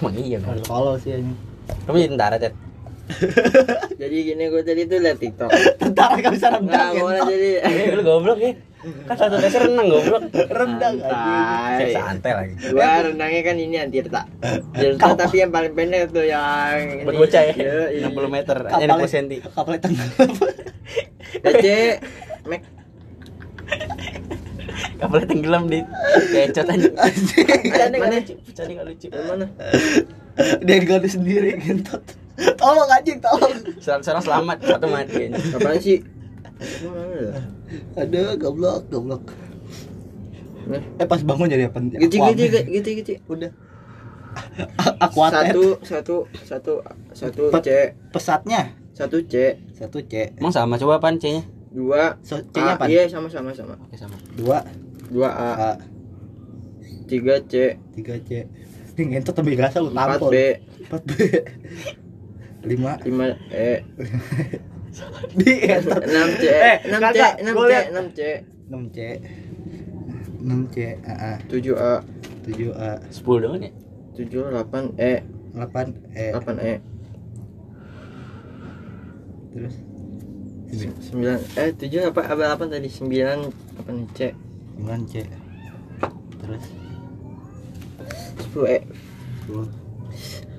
emang 0.01 0.17
iya, 0.17 0.41
tolol 0.65 0.97
sih 0.97 1.13
anjing 1.13 1.37
Kamu 1.85 1.97
jadi 1.97 2.13
tentara, 2.13 2.37
Tet? 2.41 2.55
Jadi 3.97 4.17
gini 4.23 4.45
gue 4.47 4.62
tadi 4.62 4.83
tuh 4.85 4.99
liat 4.99 5.19
tiktok 5.19 5.50
Tentara 5.76 6.14
gak 6.17 6.33
bisa 6.33 6.49
rendang 6.50 6.90
nggak 6.95 7.05
mau 7.05 7.26
jadi 7.26 7.49
Eh, 7.71 7.93
lu 7.93 8.02
goblok 8.02 8.38
ya. 8.38 8.52
Kan 8.81 9.12
satu 9.12 9.37
dasar 9.37 9.69
renang 9.69 9.93
goblok. 9.93 10.23
Rendang. 10.49 10.95
Santai. 11.05 11.93
Santai 11.93 12.33
lagi. 12.33 12.55
gua 12.73 13.05
rendangnya 13.05 13.40
kan 13.45 13.57
ini 13.57 13.76
anti 13.76 14.00
retak 14.00 14.25
Tirta 14.73 15.07
tapi 15.12 15.37
yang 15.38 15.52
paling 15.52 15.76
pendek 15.76 16.09
tuh 16.09 16.25
yang 16.25 17.05
Buat 17.05 17.17
bocah 17.19 17.43
ya. 17.45 17.55
Iya, 17.55 17.76
iya. 17.93 18.09
60 18.09 18.25
meter, 18.31 18.57
Kapal- 18.64 18.81
eh 18.81 18.88
60 18.88 19.12
cm. 19.12 19.33
Kapal 19.52 19.75
tengah. 19.76 20.07
DC 21.45 21.67
Mac 22.49 22.62
Kapalnya 24.97 25.26
tenggelam 25.29 25.64
di 25.67 25.79
kecot 26.33 26.67
aja. 26.67 26.88
Mana, 27.69 27.97
mana? 27.97 28.17
Lucu. 28.85 29.07
Mana 29.12 29.47
Dia 30.64 30.76
diganti 30.79 31.09
sendiri 31.11 31.52
gentot. 31.61 32.00
Tolong 32.57 32.89
anjing, 32.89 33.19
tolong. 33.19 33.55
Seorang 33.81 34.23
selamat, 34.23 34.57
satu 34.63 34.87
mati. 34.89 35.29
apaan 35.31 35.77
sih? 35.77 35.99
Aduh, 37.97 38.37
goblok, 38.37 38.89
goblok. 38.89 39.23
Eh 40.71 41.07
pas 41.09 41.21
bangun 41.25 41.51
jadi 41.51 41.67
apa? 41.67 41.83
gitu 41.83 42.17
gitu 42.31 42.59
gitu 42.69 42.89
gitu 43.03 43.13
Udah. 43.27 43.51
Aku 45.03 45.27
satu 45.27 45.65
satu 45.83 46.17
satu 46.47 46.73
satu 47.11 47.43
Pet- 47.51 47.65
C. 47.67 47.69
pesatnya? 48.15 48.77
Satu 48.95 49.19
C. 49.27 49.59
Satu 49.75 49.99
C. 50.07 50.37
Emang 50.39 50.55
sama 50.55 50.79
coba 50.79 51.03
apaan 51.03 51.19
C-nya? 51.19 51.43
dua. 51.71 52.19
So, 52.23 52.39
A. 52.39 52.43
C-nya 52.45 52.73
apa? 52.79 52.85
iya 52.87 53.07
sama 53.07 53.27
sama 53.27 53.51
sama. 53.51 53.75
Oke 53.81 53.97
sama. 53.99 54.15
dua. 54.37 54.63
Dua 55.11 55.29
A. 55.31 55.51
A. 55.57 55.73
Tiga 57.11 57.43
C. 57.43 57.75
Tiga 57.97 58.15
C. 58.23 58.47
Ini 58.95 59.17
ngentot 59.17 59.35
lebih 59.43 59.55
gasa 59.59 59.81
lu 59.81 59.91
empat 59.91 60.21
tampol. 60.21 60.31
B. 60.31 60.37
Empat 60.87 61.03
B 61.09 61.11
lima. 62.64 62.93
Lima 63.05 63.26
E 63.50 63.85
di 65.38 65.50
ngentot 65.62 66.02
enam 66.02 66.29
C. 66.37 66.43
Eh, 66.50 66.76
enam 66.90 67.02
C 67.14 67.19
enam 67.40 67.55
C 67.55 67.71
enam 67.90 68.07
C. 68.11 68.21
Enam 68.69 68.85
C. 68.90 68.99
Enam 70.40 70.61
C 70.73 70.76
A 71.07 71.12
A. 71.14 71.33
Tujuh 71.47 71.76
A. 71.79 72.02
Tujuh 72.45 72.73
A. 72.75 72.99
10 73.12 73.23
doang 73.23 73.61
ya? 73.61 73.71
tujuh 74.21 74.52
delapan 74.52 74.85
E. 74.99 75.25
Delapan 75.55 75.87
E. 76.12 76.26
Delapan 76.35 76.57
E. 76.59 76.75
Terus? 79.50 79.75
Sembilan 81.02 81.38
eh 81.59 81.75
tujuh 81.75 82.14
apa 82.14 82.21
apa 82.23 82.43
delapan 82.47 82.69
tadi? 82.71 82.88
Sembilan 82.90 83.38
apa 83.79 83.90
nih 83.90 84.07
C? 84.14 84.21
Sembilan 84.79 85.00
C. 85.07 85.14
Terus? 86.38 86.64
Sepuluh 88.38 88.69
E. 88.71 88.79
Sepuluh. 89.43 89.69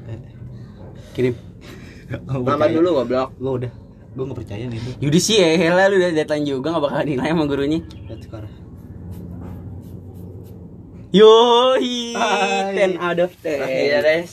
E 0.08 0.14
Kirim. 1.12 1.51
Nama 2.20 2.66
dulu 2.68 2.90
goblok 3.04 3.30
gua 3.40 3.52
udah 3.62 3.72
gua 4.12 4.24
nggak 4.28 4.40
percaya 4.44 4.64
nih 4.68 4.80
itu 4.80 4.92
Yudi 5.00 5.20
sih 5.24 5.38
ya, 5.40 5.50
hela 5.56 5.88
lu 5.88 5.96
udah 6.02 6.12
deadline 6.12 6.46
juga 6.46 6.76
gak 6.76 6.84
bakal 6.84 7.02
dinilai 7.08 7.32
sama 7.32 7.44
gurunya. 7.48 7.80
lihat 8.08 8.22
sekarang 8.24 8.54
Yoi, 11.12 12.16
Hai. 12.16 12.96
10 12.96 13.04
out 13.04 13.20
of 13.20 13.32
10. 13.44 13.60
Akhirnya 13.60 14.00
deh 14.00 14.24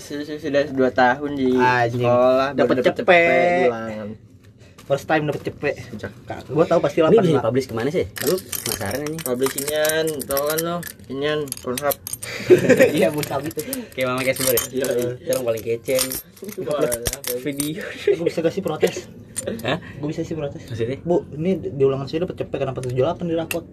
sudah 0.00 0.40
sudah 0.40 0.62
dua 0.72 0.90
tahun 0.90 1.30
di 1.36 1.52
Anjing. 1.54 2.00
sekolah 2.00 2.48
baru 2.56 2.58
Dapet 2.64 2.76
dapet 2.80 2.94
cepet. 3.04 3.68
First 4.84 5.08
time 5.08 5.24
dapet 5.28 5.42
cepet 5.48 5.74
Sejak 5.96 6.12
Kak, 6.28 6.44
gua 6.52 6.64
tahu 6.68 6.80
pasti 6.84 7.00
Ini 7.00 7.08
delapan 7.08 7.22
bisa 7.24 7.32
lah 7.32 7.40
dipublish 7.40 7.66
ke 7.68 7.74
mana 7.74 7.88
sih? 7.88 8.04
Lu 8.28 8.34
penasaran 8.36 9.00
ini? 9.08 9.16
publishingan 9.24 10.04
tau 10.28 10.42
kan 10.44 10.58
lo 10.60 10.76
inian 11.08 11.40
Pornhub 11.64 11.96
iya 12.98 13.08
buta 13.08 13.40
gitu 13.40 13.60
Kayak 13.96 14.06
mama 14.12 14.20
kayak 14.20 14.36
ya? 14.36 14.62
Iya. 14.74 14.86
Yang 15.24 15.40
paling 15.40 15.62
kece. 15.64 15.94
nih. 15.96 16.18
Video. 17.40 17.82
gua 18.20 18.24
bisa 18.28 18.38
gak 18.44 18.54
sih 18.54 18.62
protes 18.62 18.94
Hah? 19.64 19.78
gua 20.00 20.08
bisa 20.12 20.20
sih 20.20 20.36
protes 20.36 20.62
Maksudnya? 20.68 21.00
Bu, 21.00 21.24
ini 21.32 21.56
di 21.58 21.82
ulangan 21.84 22.06
saya 22.06 22.28
dapat 22.28 22.44
cepet 22.44 22.58
kenapa 22.60 22.80
78 22.84 23.24
di 23.24 23.36
rapot? 23.36 23.64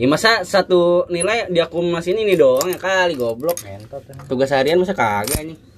Ya 0.00 0.08
masa 0.08 0.40
satu 0.48 1.04
nilai 1.12 1.52
diakumulasin 1.52 2.16
ini 2.16 2.32
doang 2.32 2.64
ya 2.72 2.80
kali 2.80 3.12
goblok. 3.12 3.60
Ya. 3.60 3.76
Tugas 4.24 4.48
harian 4.48 4.80
masa 4.80 4.96
kagak 4.96 5.36
nih. 5.44 5.71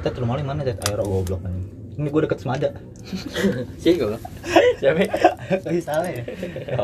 Tet 0.00 0.14
rumah 0.16 0.34
lu 0.34 0.42
mana 0.42 0.62
Tet? 0.62 0.80
Aero 0.82 1.04
goblok 1.04 1.40
kan. 1.40 1.52
Ini 1.92 2.08
gua 2.08 2.22
deket 2.24 2.40
Semada. 2.40 2.68
sih 3.82 3.96
gue 3.96 4.16
Siapa? 4.76 5.00
Lagi 5.60 5.80
salah 5.80 6.08
ya? 6.08 6.20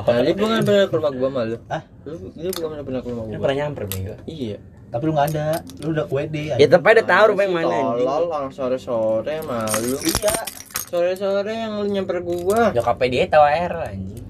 tadi 0.02 0.32
gue 0.32 0.46
kan 0.46 0.60
pernah 0.62 0.84
ke 0.84 0.94
rumah 0.94 1.10
gue 1.10 1.28
malu 1.30 1.56
Ah, 1.66 1.80
lu 2.04 2.32
lu 2.32 2.48
bukan 2.50 2.80
pernah 2.82 3.00
ke 3.00 3.08
rumah 3.08 3.22
Lu 3.22 3.30
gue 3.30 3.38
pernah 3.38 3.56
nyamper 3.58 3.84
bego. 3.86 4.14
iya 4.24 4.56
tapi 4.86 5.02
lu 5.02 5.12
nggak 5.12 5.28
ada. 5.30 5.46
Lu 5.78 5.92
udah 5.92 6.06
WD. 6.06 6.36
Ya 6.56 6.66
tapi 6.66 6.86
udah 6.90 7.06
tahu 7.06 7.24
rupanya 7.28 7.50
mana 7.52 7.68
anjing. 7.68 8.06
tolol 8.06 8.24
orang 8.30 8.50
sore 8.50 8.78
sore 8.78 9.34
malu 9.42 9.96
Iya. 9.98 10.36
sore 10.86 11.12
sore 11.14 11.52
yang 11.52 11.72
lu 11.76 11.86
nyamper 11.86 12.18
gua 12.20 12.70
Nyokapnya 12.70 13.08
dia 13.10 13.24
tahu 13.26 13.44
air 13.44 13.72
anjing. 13.74 14.24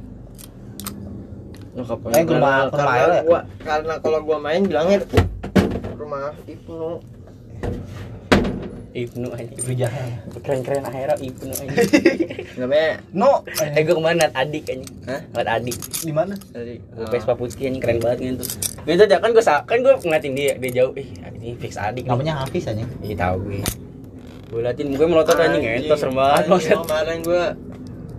Nyokap 1.72 1.98
Eh, 2.08 2.22
rumah- 2.24 2.66
rumah 2.66 2.86
karena 2.94 3.06
ya? 3.12 3.22
gua 3.22 3.40
karena 3.60 3.94
kalau 4.00 4.18
gua 4.22 4.38
main 4.38 4.62
bilangnya 4.62 4.98
rumah 5.94 6.34
Ibnu 6.42 6.90
Ibnu 8.96 9.28
anjing. 9.28 9.58
Ibnu 9.60 9.74
Jahan. 9.76 10.08
Keren-keren 10.40 10.82
akhirnya 10.88 11.16
Ibnu 11.20 11.52
anjing. 11.52 11.78
namanya 12.60 12.90
No. 13.12 13.44
Eh 13.60 13.82
gue 13.84 13.92
kemarin 13.92 14.16
liat 14.24 14.32
adik 14.32 14.64
anjing. 14.72 14.92
Hah? 15.04 15.20
Liat 15.36 15.48
adik. 15.60 15.76
Di 16.00 16.12
mana? 16.16 16.34
dari 16.48 16.80
Gue 16.80 17.06
Vespa 17.12 17.36
putih 17.36 17.68
anjing 17.68 17.82
keren 17.84 18.00
banget 18.00 18.18
gitu. 18.24 18.44
Gitu 18.88 19.02
aja 19.04 19.16
kan 19.20 19.30
gue 19.36 19.44
kan 19.44 19.78
gue 19.84 19.92
ngeliatin 20.00 20.32
dia 20.32 20.56
dia 20.56 20.70
jauh. 20.80 20.96
Ih, 20.96 21.08
ini 21.36 21.52
fix 21.60 21.76
adik. 21.76 22.08
Namanya 22.08 22.40
Hafiz 22.40 22.64
aja. 22.64 22.88
Iya 23.04 23.14
tahu 23.20 23.36
gue. 23.52 23.60
Gue 24.48 24.60
liatin 24.64 24.88
gue 24.96 25.06
melotot 25.06 25.36
anjing 25.36 25.64
entos 25.84 26.00
serem 26.00 26.16
banget 26.16 26.48
kemarin 26.48 27.18
gua 27.20 27.44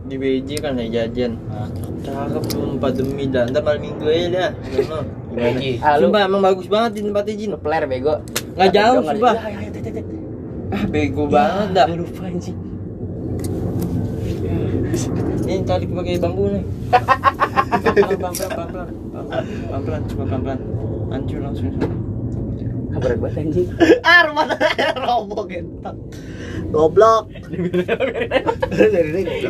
di 0.08 0.16
BJ 0.16 0.64
kan 0.64 0.80
naik 0.80 0.96
jajan 0.96 1.36
Nah, 1.52 1.68
cakep 2.00 2.44
sumpah 2.48 2.92
demi 2.96 3.28
dah 3.28 3.44
ntar 3.52 3.60
malam 3.60 3.84
minggu 3.84 4.08
aja 4.08 4.28
dah 4.32 4.50
Gimana? 5.38 5.60
Ah, 5.84 6.00
Sumpah 6.00 6.22
emang 6.24 6.42
bagus 6.42 6.72
banget 6.72 6.98
di 6.98 7.02
tempat 7.06 7.30
izin 7.30 7.54
lu 7.54 7.60
player 7.62 7.86
bego. 7.86 8.24
Nggak 8.58 8.70
jauh, 8.74 9.06
sumpah. 9.06 9.36
Ya, 10.68 10.76
ya, 10.76 10.84
ya, 10.84 10.84
ya, 10.84 10.84
ya. 10.84 10.84
ah 10.84 10.84
bego 10.92 11.24
banget 11.32 11.68
dah 11.72 11.88
lupa 11.96 12.28
anjing. 12.28 12.58
ini 15.48 15.64
tadi 15.64 15.86
pakai 15.88 16.20
bambu 16.20 16.52
nih 16.52 16.64
pelan 16.92 17.96
pelan 18.20 18.34
pelan 18.36 18.50
pelan 18.52 18.68
pelan 18.68 18.88
pelan 19.72 19.82
pelan 19.86 20.02
coba 20.12 20.24
pelan 20.28 20.42
pelan 20.44 20.60
hancur 21.12 21.40
langsung 21.40 21.72
Berat 22.98 23.22
banget 23.22 23.46
anjing. 23.46 23.70
Ah, 24.02 24.26
rumah 24.26 24.50
saya 24.58 24.98
roboh 24.98 25.46
gentot. 25.46 25.94
Goblok. 26.74 27.30
Dari 28.74 29.22
ini. 29.22 29.46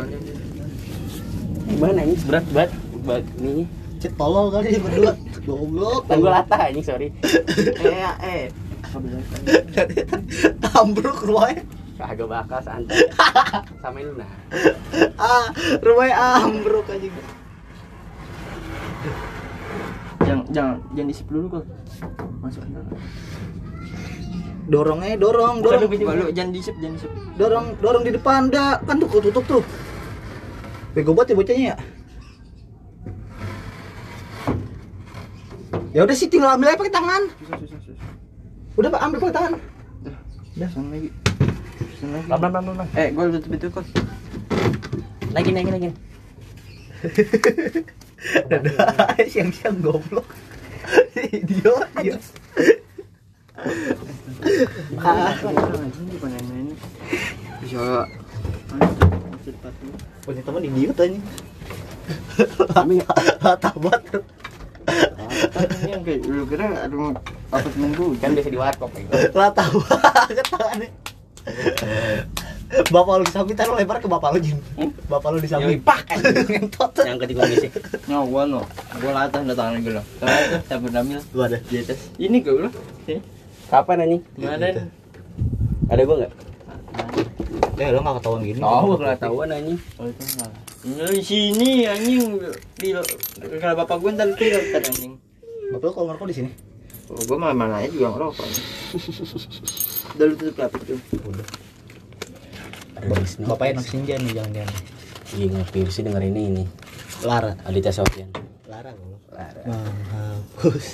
Gimana 1.72 2.04
anjing 2.04 2.20
berat 2.28 2.44
banget. 2.52 2.70
Berat 3.08 3.24
ini. 3.40 3.64
Cit 4.04 4.12
tolol 4.20 4.52
kali 4.52 4.76
ini 4.76 4.84
berdua. 4.84 5.16
Goblok. 5.48 6.12
Gue 6.12 6.28
latah 6.28 6.60
anjing 6.68 6.84
sorry. 6.84 7.08
eh 7.88 8.12
eh 8.20 8.52
Tambruk 10.62 11.18
rumahnya. 11.24 11.62
Kagak 11.98 12.28
bakal 12.30 12.60
santai. 12.62 13.10
Samain 13.82 14.06
lu 14.06 14.14
nah. 14.14 14.30
Ah, 15.18 15.50
rumahnya 15.82 16.14
ambruk 16.46 16.86
aja. 16.90 17.08
jangan 20.28 20.44
jangan 20.52 20.76
jangan 20.92 21.08
disip 21.08 21.26
dulu 21.32 21.46
kok 21.48 21.64
masuk 22.44 22.62
Dorongnya 24.68 25.16
dorong, 25.16 25.64
Bukan 25.64 25.88
dorong. 25.88 26.16
lu 26.20 26.28
jangan 26.36 26.52
disip 26.52 26.74
jangan 26.76 26.94
disip 27.00 27.10
dorong 27.40 27.66
dorong 27.80 28.02
di 28.04 28.12
depan 28.12 28.52
dah 28.52 28.76
kan 28.84 29.00
tuh 29.00 29.08
tutup 29.08 29.44
tuh 29.48 29.62
bego 30.92 31.16
banget 31.16 31.32
ya 31.32 31.36
bocahnya 31.40 31.64
ya 31.64 31.76
ya 35.96 36.00
udah 36.04 36.16
sih 36.16 36.28
tinggal 36.28 36.52
ambil 36.52 36.68
aja 36.68 36.76
pakai 36.76 36.92
tangan 36.92 37.22
susah 37.40 37.56
susah 37.64 37.80
susah 37.80 38.08
udah 38.78 38.88
pak 38.94 39.00
ambil 39.02 39.18
pakai 39.26 39.34
tangan 39.34 39.52
dah 40.58 40.68
sana 40.70 40.88
lagi. 40.94 41.10
Sana 41.98 42.18
lagi. 42.18 42.30
Eh 42.94 43.08
gua 43.10 43.30
tutup 43.30 43.50
itu 43.54 43.66
kok 43.70 43.84
Lagi 45.34 45.50
lagi 45.52 45.70
lagi. 45.70 45.88
dadah 48.50 48.74
siang-siang 49.30 49.78
goblok. 49.82 50.26
Idiot 51.14 51.90
ya 52.00 52.16
ah 55.02 55.34
ini 55.34 56.74
bisa. 57.62 58.06
Punya 60.22 60.42
teman 60.44 60.62
idiot 60.62 60.98
aja 61.00 61.18
tapi 62.70 63.02
rata 63.42 63.70
banget 63.76 64.22
ini 64.22 65.02
yang 65.02 65.18
kayak 65.18 65.27
lu 66.24 66.44
kira 66.46 66.64
ada 66.68 66.96
apartemen 67.48 67.90
gua 67.94 68.14
Kan 68.18 68.30
biasa 68.34 68.50
di 68.50 68.58
warkop 68.58 68.90
ya. 68.92 69.04
rata 69.30 69.62
banget 69.68 70.46
tangannya 70.46 70.90
bapak 72.92 73.14
lu 73.16 73.24
di 73.24 73.32
samping 73.32 73.56
taruh 73.56 73.74
lempar 73.74 73.96
ke 73.96 74.04
bapak 74.04 74.36
lu 74.36 74.40
Jin 74.44 74.58
Hmm? 74.76 74.92
bapak 75.08 75.28
lu 75.32 75.38
di 75.38 75.48
Yang 75.48 75.52
samping 75.56 75.80
pak 75.80 76.00
ngentot 76.44 76.92
yang 77.00 77.16
ketika 77.16 77.40
ngisi 77.48 77.68
nyawa 78.06 78.40
no 78.44 78.60
gue 79.00 79.10
latah 79.10 79.40
udah 79.40 79.56
tangan 79.56 79.76
gue 79.80 79.92
loh 79.96 80.04
tangan 80.20 80.60
saya 80.62 80.78
berdamil 80.78 81.18
lu 81.32 81.40
ada 81.40 81.58
di 81.64 81.76
atas 81.80 81.98
ini 82.20 82.36
gue 82.44 82.52
loh 82.52 82.72
sih 83.08 83.18
kapan 83.72 84.04
anjing 84.04 84.22
kemarin 84.36 84.92
ada 85.88 86.02
gua 86.04 86.16
nggak 86.20 86.32
eh 87.78 87.88
lu 87.88 87.98
nggak 88.02 88.16
ketahuan 88.20 88.40
gini 88.44 88.60
Tahu. 88.60 88.84
gua 88.84 88.96
nggak 89.00 89.18
tahuan 89.18 89.48
anjing 89.48 89.78
oh 89.96 90.04
itu 90.04 90.22
enggak 90.28 90.52
ini 90.78 91.04
di 91.10 91.22
sini 91.24 91.70
anjing 91.84 92.22
di 92.76 92.88
kalau 93.56 93.74
bapak 93.80 93.96
gue 93.96 94.10
ntar 94.12 94.28
kan 94.36 94.82
anjing 94.84 95.12
bapak 95.68 95.84
lu 95.84 95.92
kalau 95.92 96.06
ngerokok 96.12 96.28
di 96.28 96.36
sini? 96.36 96.50
Oh, 97.08 97.20
gue 97.24 97.36
malah 97.40 97.56
mana 97.56 97.80
aja 97.80 97.88
juga 97.88 98.12
ngerokok. 98.12 98.46
Udah 100.16 100.24
lu 100.28 100.34
tutup 100.36 100.56
laptop 100.60 100.82
tuh 100.84 100.98
udah. 101.24 101.46
Bapaknya 103.48 103.80
anak 103.80 103.86
senja 103.86 104.14
nih 104.18 104.32
jangan-jangan. 104.36 104.76
Iya 105.36 105.46
ngerti 105.54 105.78
sih 105.88 106.02
denger 106.04 106.22
ini 106.24 106.42
ini? 106.50 106.64
Lara. 107.24 107.52
Aditya 107.64 107.92
Sofyan. 107.94 108.28
Lara 108.66 108.90
kalau 108.92 109.18
Lara. 109.32 109.60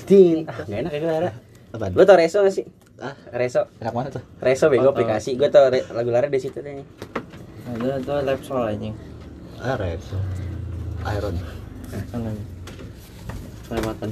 Ting 0.06 0.44
ah 0.46 0.58
nggak 0.68 0.78
enak 0.86 0.92
ya 0.92 1.00
Lara? 1.08 1.30
Apa 1.74 1.90
lu 1.90 2.02
tau 2.06 2.14
Reso 2.18 2.42
gak 2.46 2.54
sih? 2.54 2.66
Ah? 3.02 3.14
Reso. 3.34 3.66
Enak 3.82 3.94
mana 3.94 4.08
tuh. 4.14 4.22
Reso 4.38 4.70
bego 4.70 4.86
Oh, 4.86 4.94
tau. 4.94 5.02
aplikasi. 5.02 5.34
Gua 5.34 5.50
tau 5.50 5.66
lagu 5.70 6.10
Lara 6.14 6.30
di 6.30 6.38
situ 6.38 6.62
deh 6.62 6.82
ada 7.64 7.96
tuh 8.04 8.20
lab 8.22 8.38
soal 8.44 8.70
anjing. 8.76 8.94
Ah 9.58 9.74
Reso. 9.74 10.18
Iron 11.04 11.34
sana 12.10 12.30
kelewatan 13.64 14.08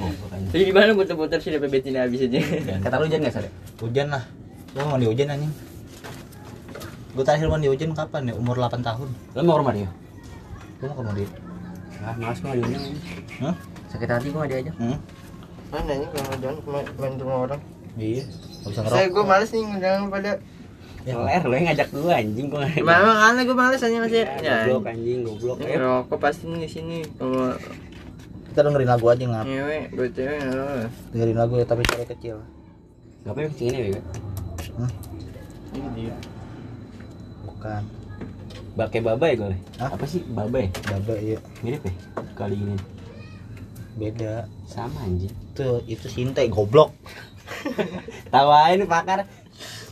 oh 0.00 0.10
jadi 0.50 0.62
gimana 0.66 0.90
muter-muter 0.92 1.38
sih 1.38 1.50
DP 1.50 1.64
betina 1.68 2.02
habis 2.02 2.24
aja? 2.24 2.40
Kata 2.80 2.98
lu 2.98 3.06
jangan 3.06 3.22
nggak 3.22 3.34
sadar 3.36 3.52
hujan 3.78 4.06
lah. 4.08 4.24
Lu 4.72 4.82
mandi 4.84 5.06
hujan 5.06 5.28
anjing? 5.28 5.52
Gue 7.10 7.22
terakhir 7.22 7.46
mandi 7.46 7.66
hujan 7.66 7.90
kapan 7.92 8.30
ya? 8.30 8.34
Umur 8.34 8.56
8 8.56 8.80
tahun. 8.80 9.08
Lu 9.34 9.40
mau 9.42 9.54
ke 9.54 9.60
rumah 9.60 9.74
dia? 9.74 9.88
Lu 10.80 10.84
mau 10.88 10.96
ke 10.96 11.02
mandi 11.04 11.24
ah 12.00 12.14
malas 12.16 12.40
gua 12.40 12.56
diundang 12.56 12.80
anjing. 12.80 12.98
Hah? 13.38 13.54
sakit 13.92 14.08
hati 14.08 14.28
gua 14.30 14.40
nggak 14.40 14.50
diajak 14.56 14.74
Hmm? 14.74 14.98
mana 15.68 15.92
nih 15.92 16.08
kalau 16.08 16.34
jangan 16.40 16.56
main, 16.96 17.14
rumah 17.14 17.38
orang. 17.44 17.60
Iya, 17.94 18.24
nggak 18.24 18.70
bisa 18.72 18.80
saya 18.80 18.88
ngerokok. 19.04 19.12
gue 19.12 19.24
males 19.28 19.50
nih 19.52 19.62
ngundang 19.62 20.02
pada. 20.08 20.32
Ya, 21.00 21.14
Ler, 21.16 21.42
lu 21.44 21.54
yang 21.54 21.66
ngajak 21.68 21.88
gua 21.92 22.12
anjing 22.16 22.46
gua 22.48 22.58
nggak 22.64 22.80
Memang 22.80 23.16
karena 23.20 23.40
gue 23.44 23.56
males 23.56 23.80
aja 23.80 23.96
masih 24.00 24.18
Ya, 24.40 24.56
goblok 24.64 24.84
anjing. 24.88 25.18
goblok 25.22 25.56
Ini 25.60 25.68
Eh, 25.68 25.78
rokok 25.78 26.18
pasti 26.18 26.44
nih 26.48 26.58
di 26.58 26.68
sini 26.68 26.96
kalau 27.14 27.52
kita 28.60 28.68
dengerin 28.68 28.92
lagu 28.92 29.06
aja 29.08 29.24
ngap. 29.24 29.46
ngewe 29.48 29.78
gue 29.88 30.08
cewek 30.12 30.36
nggak 30.36 30.52
apa. 30.60 30.88
Dengerin 31.16 31.36
lagu 31.40 31.52
ya 31.56 31.64
tapi 31.64 31.82
suara 31.88 32.04
kecil. 32.12 32.36
Ya 33.24 33.30
kencingin 33.32 33.72
ya 33.72 33.80
bego 33.88 34.00
Hah? 34.76 34.90
Ini 35.72 35.88
dia. 35.96 36.14
Bukan. 37.48 37.82
Bake 38.76 38.98
baba 39.00 39.24
ya 39.32 39.34
gue 39.40 39.56
Hah? 39.80 39.90
Apa 39.96 40.04
sih 40.04 40.20
baba 40.28 40.60
ya? 40.60 40.68
Baba 40.92 41.14
iya. 41.16 41.38
Mirip 41.64 41.88
ya? 41.88 41.92
Kali 42.36 42.60
ini 42.60 42.76
Beda. 43.96 44.44
Sama 44.68 45.08
anjing 45.08 45.32
Itu 45.56 45.80
itu 45.88 46.06
Sinte 46.12 46.44
goblok. 46.52 46.92
Tawain 48.32 48.84
pakar 48.84 49.24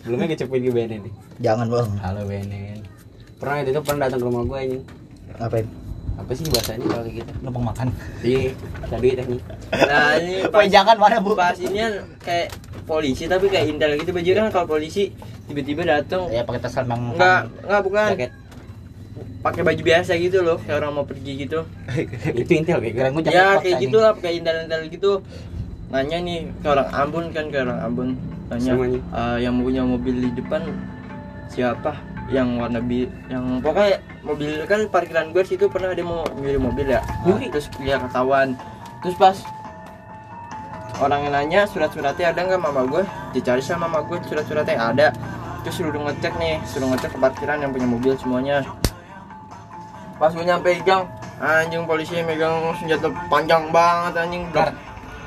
Belumnya 0.04 0.28
kecepin 0.28 0.60
ke 0.60 0.72
BNN 0.76 1.08
nih 1.08 1.14
Jangan, 1.40 1.72
Bang. 1.72 1.96
Halo 2.04 2.28
BNN 2.28 2.84
Pernah 3.40 3.64
itu 3.64 3.70
tuh 3.72 3.80
pernah 3.80 4.12
datang 4.12 4.20
ke 4.20 4.26
rumah 4.28 4.44
gue 4.44 4.58
anjing 4.60 4.84
Ngapain? 5.40 5.87
Apa 6.28 6.36
sih 6.36 6.44
bahasanya 6.44 6.84
kalau 6.84 7.02
kayak 7.02 7.16
gitu? 7.18 7.30
Numpang 7.40 7.64
makan. 7.64 7.88
Iya, 8.20 8.52
tadi 8.84 9.08
anjing 9.16 9.40
Nah 9.72 10.12
ini 10.20 10.68
jangan 10.76 10.96
mana, 11.00 11.16
Bu? 11.18 11.32
pas 11.32 11.56
ini 11.56 11.80
kan 11.80 11.92
kayak 12.20 12.52
polisi 12.84 13.24
tapi 13.24 13.48
kayak 13.48 13.64
intel 13.66 13.96
gitu 13.96 14.12
baju 14.12 14.30
kan 14.34 14.46
kalau 14.52 14.66
polisi 14.68 15.08
tiba-tiba 15.44 15.88
datang 15.88 16.28
Ya 16.28 16.44
pakai 16.44 16.60
tas 16.60 16.76
lambang. 16.76 17.16
enggak 17.16 17.48
enggak 17.64 17.80
bukan 17.80 18.08
Jaket 18.12 18.32
pakai 19.38 19.62
baju 19.62 19.82
biasa 19.82 20.12
gitu 20.18 20.38
loh 20.40 20.56
kayak 20.58 20.76
orang 20.78 20.92
mau 20.94 21.04
pergi 21.04 21.32
gitu 21.38 21.64
Itu 22.40 22.50
intel 22.50 22.76
Kirain 22.82 23.08
gua 23.08 23.22
jaket 23.22 23.32
ya 23.34 23.48
kayak 23.56 23.76
gitu 23.80 23.96
lah 23.96 24.12
kayak 24.12 24.34
intel-intel 24.36 24.80
gitu 24.90 25.10
nanya 25.88 26.18
nih 26.20 26.38
ke 26.60 26.66
orang 26.66 26.88
Ambon 26.90 27.24
kan 27.30 27.44
ke 27.48 27.56
orang 27.56 27.80
Ambon 27.80 28.08
nanya 28.48 28.72
Semuanya. 28.76 29.00
"Eh, 29.08 29.36
yang 29.48 29.56
punya 29.60 29.80
mobil 29.82 30.16
di 30.18 30.30
depan 30.34 30.60
siapa 31.48 31.96
yang 32.28 32.60
warna 32.60 32.80
bi 32.84 33.08
yang 33.32 33.64
pokoknya 33.64 34.04
mobil 34.20 34.60
kan 34.68 34.84
parkiran 34.92 35.32
gue 35.32 35.42
situ 35.48 35.64
pernah 35.72 35.96
ada 35.96 36.04
mau 36.04 36.28
nyuri 36.36 36.60
mobil 36.60 36.86
ya. 36.92 37.00
Nyuri? 37.24 37.48
terus 37.48 37.72
dia 37.80 37.96
ketahuan. 37.96 38.52
Terus 39.00 39.16
pas 39.16 39.36
orang 41.00 41.24
yang 41.24 41.32
nanya 41.32 41.60
surat-suratnya 41.64 42.36
ada 42.36 42.40
nggak 42.44 42.60
mama 42.60 42.84
gue 42.84 43.02
dicari 43.32 43.64
sama 43.64 43.88
mama 43.88 44.04
gue 44.04 44.20
surat-suratnya 44.28 44.76
ada. 44.76 45.08
Terus 45.64 45.80
suruh 45.80 45.92
ngecek 45.96 46.36
nih 46.36 46.60
suruh 46.68 46.88
ngecek 46.92 47.16
ke 47.16 47.18
parkiran 47.18 47.64
yang 47.64 47.72
punya 47.72 47.88
mobil 47.88 48.12
semuanya. 48.20 48.60
Pas 50.20 50.28
gue 50.28 50.44
nyampe 50.44 50.68
gang 50.84 51.08
anjing 51.40 51.88
polisi 51.88 52.20
megang 52.20 52.76
senjata 52.76 53.08
panjang 53.32 53.72
banget 53.72 54.20
anjing. 54.20 54.44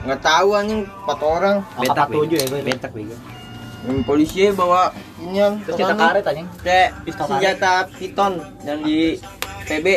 Nggak 0.05 0.21
tahu 0.21 0.53
anjing 0.53 0.85
empat 0.85 1.19
orang. 1.25 1.57
Betak 1.81 2.13
AK-47 2.13 2.29
ya, 2.29 2.45
gue. 2.45 2.59
Betak 2.61 2.93
bego 2.93 3.40
yang 3.81 4.03
polisi 4.03 4.49
bawa 4.51 4.93
ini 5.17 5.41
Terus 5.65 5.75
kita 5.75 5.93
karet 5.95 6.23
anjing. 6.23 6.47
kayak 6.61 6.89
Pistol 7.01 7.25
senjata 7.27 7.73
piton 7.91 8.33
yang 8.61 8.79
di 8.81 9.17
PB 9.61 9.87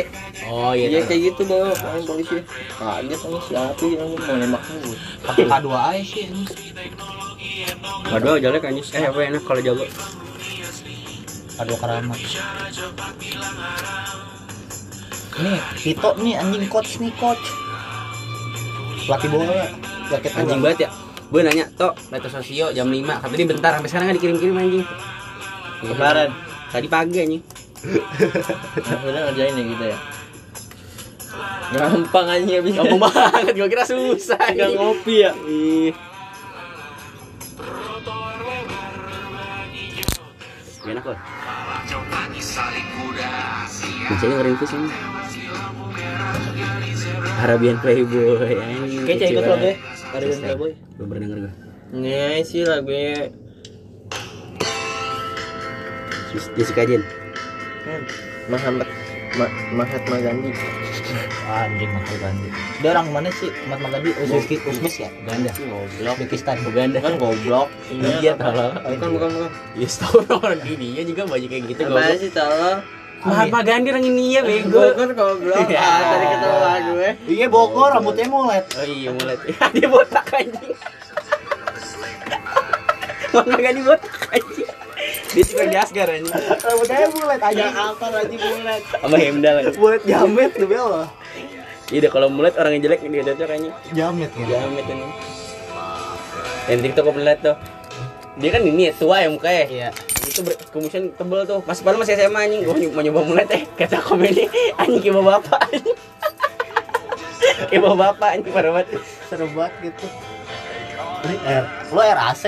Oh 0.45 0.71
iya 0.71 0.87
iya 0.89 1.01
kayak 1.03 1.21
gitu 1.31 1.41
bawa 1.45 1.69
orang 1.71 2.03
polisi 2.03 2.37
kaget 2.71 3.17
sama 3.17 3.39
siapa 3.41 3.83
yang 3.85 4.09
mau 4.09 4.35
nembak 4.35 4.61
gue 4.63 4.97
Pakai 5.21 5.45
K2 5.45 5.67
aja 5.69 6.01
sih. 6.01 6.23
anjing. 6.23 6.47
Waduh 8.05 8.35
jelek 8.37 8.63
anjing 8.63 8.85
Eh 8.91 9.05
apa 9.05 9.19
enak 9.23 9.41
kalau 9.43 9.61
jago 9.61 9.85
K2 11.55 11.71
keramat. 11.71 12.19
Nih, 15.35 15.59
Vito 15.77 16.09
nih 16.17 16.33
anjing 16.35 16.65
coach 16.67 16.95
nih 16.97 17.11
coach. 17.15 17.45
Pelatih 19.03 19.29
bola. 19.29 19.67
Jaket 20.05 20.31
Anjing 20.35 20.61
banget 20.61 20.79
ya 20.85 20.89
Gue 21.35 21.43
nanya, 21.43 21.67
Tok, 21.75 22.15
Leto 22.15 22.31
Sosio 22.31 22.71
jam 22.71 22.87
5 22.87 22.95
Kata 23.03 23.35
dia 23.35 23.43
bentar, 23.43 23.75
sampai 23.75 23.91
sekarang 23.91 24.05
nggak 24.07 24.17
dikirim-kirim 24.23 24.55
anjing 24.55 24.85
Kemarin. 25.83 26.31
Tadi 26.71 26.87
pagi 26.87 27.17
anjing 27.19 27.43
udah 29.05 29.21
ngerjain 29.29 29.53
ya 29.53 29.63
gitu 29.67 29.85
ya 29.85 29.97
gampang 31.75 32.27
aja 32.31 32.57
bisa 32.63 32.81
Gampang 32.81 33.11
banget, 33.11 33.53
gue 33.53 33.67
kira 33.67 33.83
susah 33.83 34.39
anjing. 34.39 34.79
ngopi 34.79 35.15
ya 35.21 35.31
Ih. 35.43 35.91
Enak 40.85 41.01
loh. 41.03 41.19
Biasanya 44.05 44.35
ngerintis 44.37 44.71
ini. 44.77 44.89
Arabian 47.41 47.77
Playboy 47.81 48.53
Kece 49.05 49.25
ikut 49.29 49.43
deh. 49.45 49.75
Ada 50.07 50.23
yang 50.23 50.41
Playboy. 50.41 50.71
Belum 50.95 51.07
pernah 51.07 51.21
denger 51.23 51.37
gue. 51.39 51.53
ini 51.95 52.41
sih 52.41 52.61
lagunya 52.61 53.29
Jessica 56.53 56.83
Jen. 56.83 57.03
Muhammad 58.45 58.87
Ma 59.35 59.45
Mahatma 59.73 60.17
Gandhi 60.17 60.51
Anjing 61.45 61.91
mahal 61.91 62.15
Gandhi. 62.17 62.49
Dia 62.77 62.89
orang 62.91 63.07
mana 63.11 63.29
sih? 63.31 63.49
Mahatma 63.65 63.87
Gandhi 63.89 64.11
Uzbekistan 64.17 64.71
Uzbek 64.73 64.95
ya? 64.97 65.09
Uganda. 65.13 65.49
goblok 65.53 66.15
Uzbekistan. 66.17 66.55
Uganda. 66.63 66.97
kan 66.99 67.13
goblok 67.15 67.67
Iya 67.91 68.33
tolong. 68.35 68.73
bukan 68.75 69.09
bukan 69.11 69.29
bukan 69.31 69.51
Ya 69.75 69.87
tahu 69.87 70.17
orang 70.41 70.59
India 70.65 71.03
juga 71.03 71.23
banyak 71.25 71.49
kayak 71.49 71.63
gitu 71.69 71.81
apa 71.83 71.91
goblok. 71.93 72.17
sih 72.17 72.31
tolong 72.31 72.79
Mahatma 73.25 73.65
Gandhi 73.65 73.89
orang 73.89 74.05
India 74.05 74.45
bego. 74.45 74.93
Bogor 74.93 75.09
goblok 75.17 75.65
Ya. 75.65 75.81
ah 75.81 76.01
tadi 76.13 76.25
ketawa 76.29 76.57
lagu 76.61 76.91
gue 76.93 77.11
Iya 77.25 77.47
Bogor 77.49 77.89
rambutnya 77.89 78.29
mulet. 78.29 78.65
Oh 78.77 78.85
iya 78.85 79.09
mulai. 79.09 79.35
dia 79.73 79.87
botak 79.89 80.29
anjing. 80.29 80.73
Mahatma 83.33 83.57
Gandhi 83.57 83.81
botak 83.81 84.13
anjing. 84.29 84.69
Dia 85.33 85.43
cuma 85.49 85.63
di 85.65 85.77
Asgar 85.81 86.07
anjing. 86.07 86.35
Rambutnya 86.37 87.07
mulet 87.09 87.41
aja. 87.41 87.65
apa 87.73 88.05
lagi 88.13 88.35
bulat 88.37 88.81
Sama 88.93 89.17
Hemdal 89.17 89.55
anjing. 89.57 89.77
Mulet 89.81 90.01
jamet 90.05 90.51
demi 90.53 90.75
Allah. 90.77 91.07
Iya 91.89 92.09
kalau 92.09 92.27
mulut 92.29 92.53
orang 92.57 92.77
yang 92.77 92.83
jelek 92.85 93.01
dia 93.01 93.25
cocok 93.25 93.49
anjing. 93.49 93.73
Jamet 93.91 94.29
gitu. 94.37 94.53
Jamet 94.53 94.85
anjing. 94.85 95.11
Yang 96.65 96.79
TikTok 96.81 97.03
pernah 97.09 97.25
liat 97.25 97.39
tuh. 97.41 97.57
Dia 98.35 98.49
kan 98.51 98.61
ini 98.67 98.89
ya, 98.89 98.93
tua 98.97 99.17
ya 99.23 99.29
mukanya. 99.33 99.65
Iya. 99.65 99.89
Itu 100.25 100.41
ber- 100.41 100.59
kumusan 100.73 101.13
tebel 101.13 101.45
tuh. 101.45 101.59
Pas 101.61 101.77
padahal 101.77 102.01
masih 102.01 102.17
SMA 102.17 102.39
anjing. 102.41 102.61
Gue 102.65 102.75
mau 102.89 103.01
nyoba 103.01 103.21
mulet 103.21 103.49
eh 103.53 103.63
kata 103.77 104.01
komedi 104.01 104.49
anjing 104.75 105.01
kayak 105.01 105.21
bapak 105.21 105.59
anjing. 105.69 105.97
kayak 107.69 107.81
bapak 107.85 108.29
anjing 108.33 108.51
parah 108.51 108.71
banget. 108.73 108.99
Seru 109.29 109.45
banget 109.53 109.73
gitu. 109.91 110.05
Ini 111.25 111.35
R, 111.61 111.65
lo 111.89 112.01
R 112.01 112.19
AC. 112.33 112.43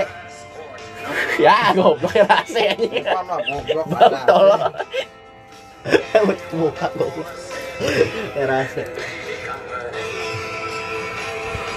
Ya 1.40 1.72
goblok 1.72 2.14
ya 2.14 2.26
rasa 2.26 2.60
anjing. 2.74 2.92
Bang 3.94 4.14
tolong. 4.26 4.62
Muka 6.58 6.88
goblok. 6.98 7.30
R 8.36 8.52
AC. 8.52 8.76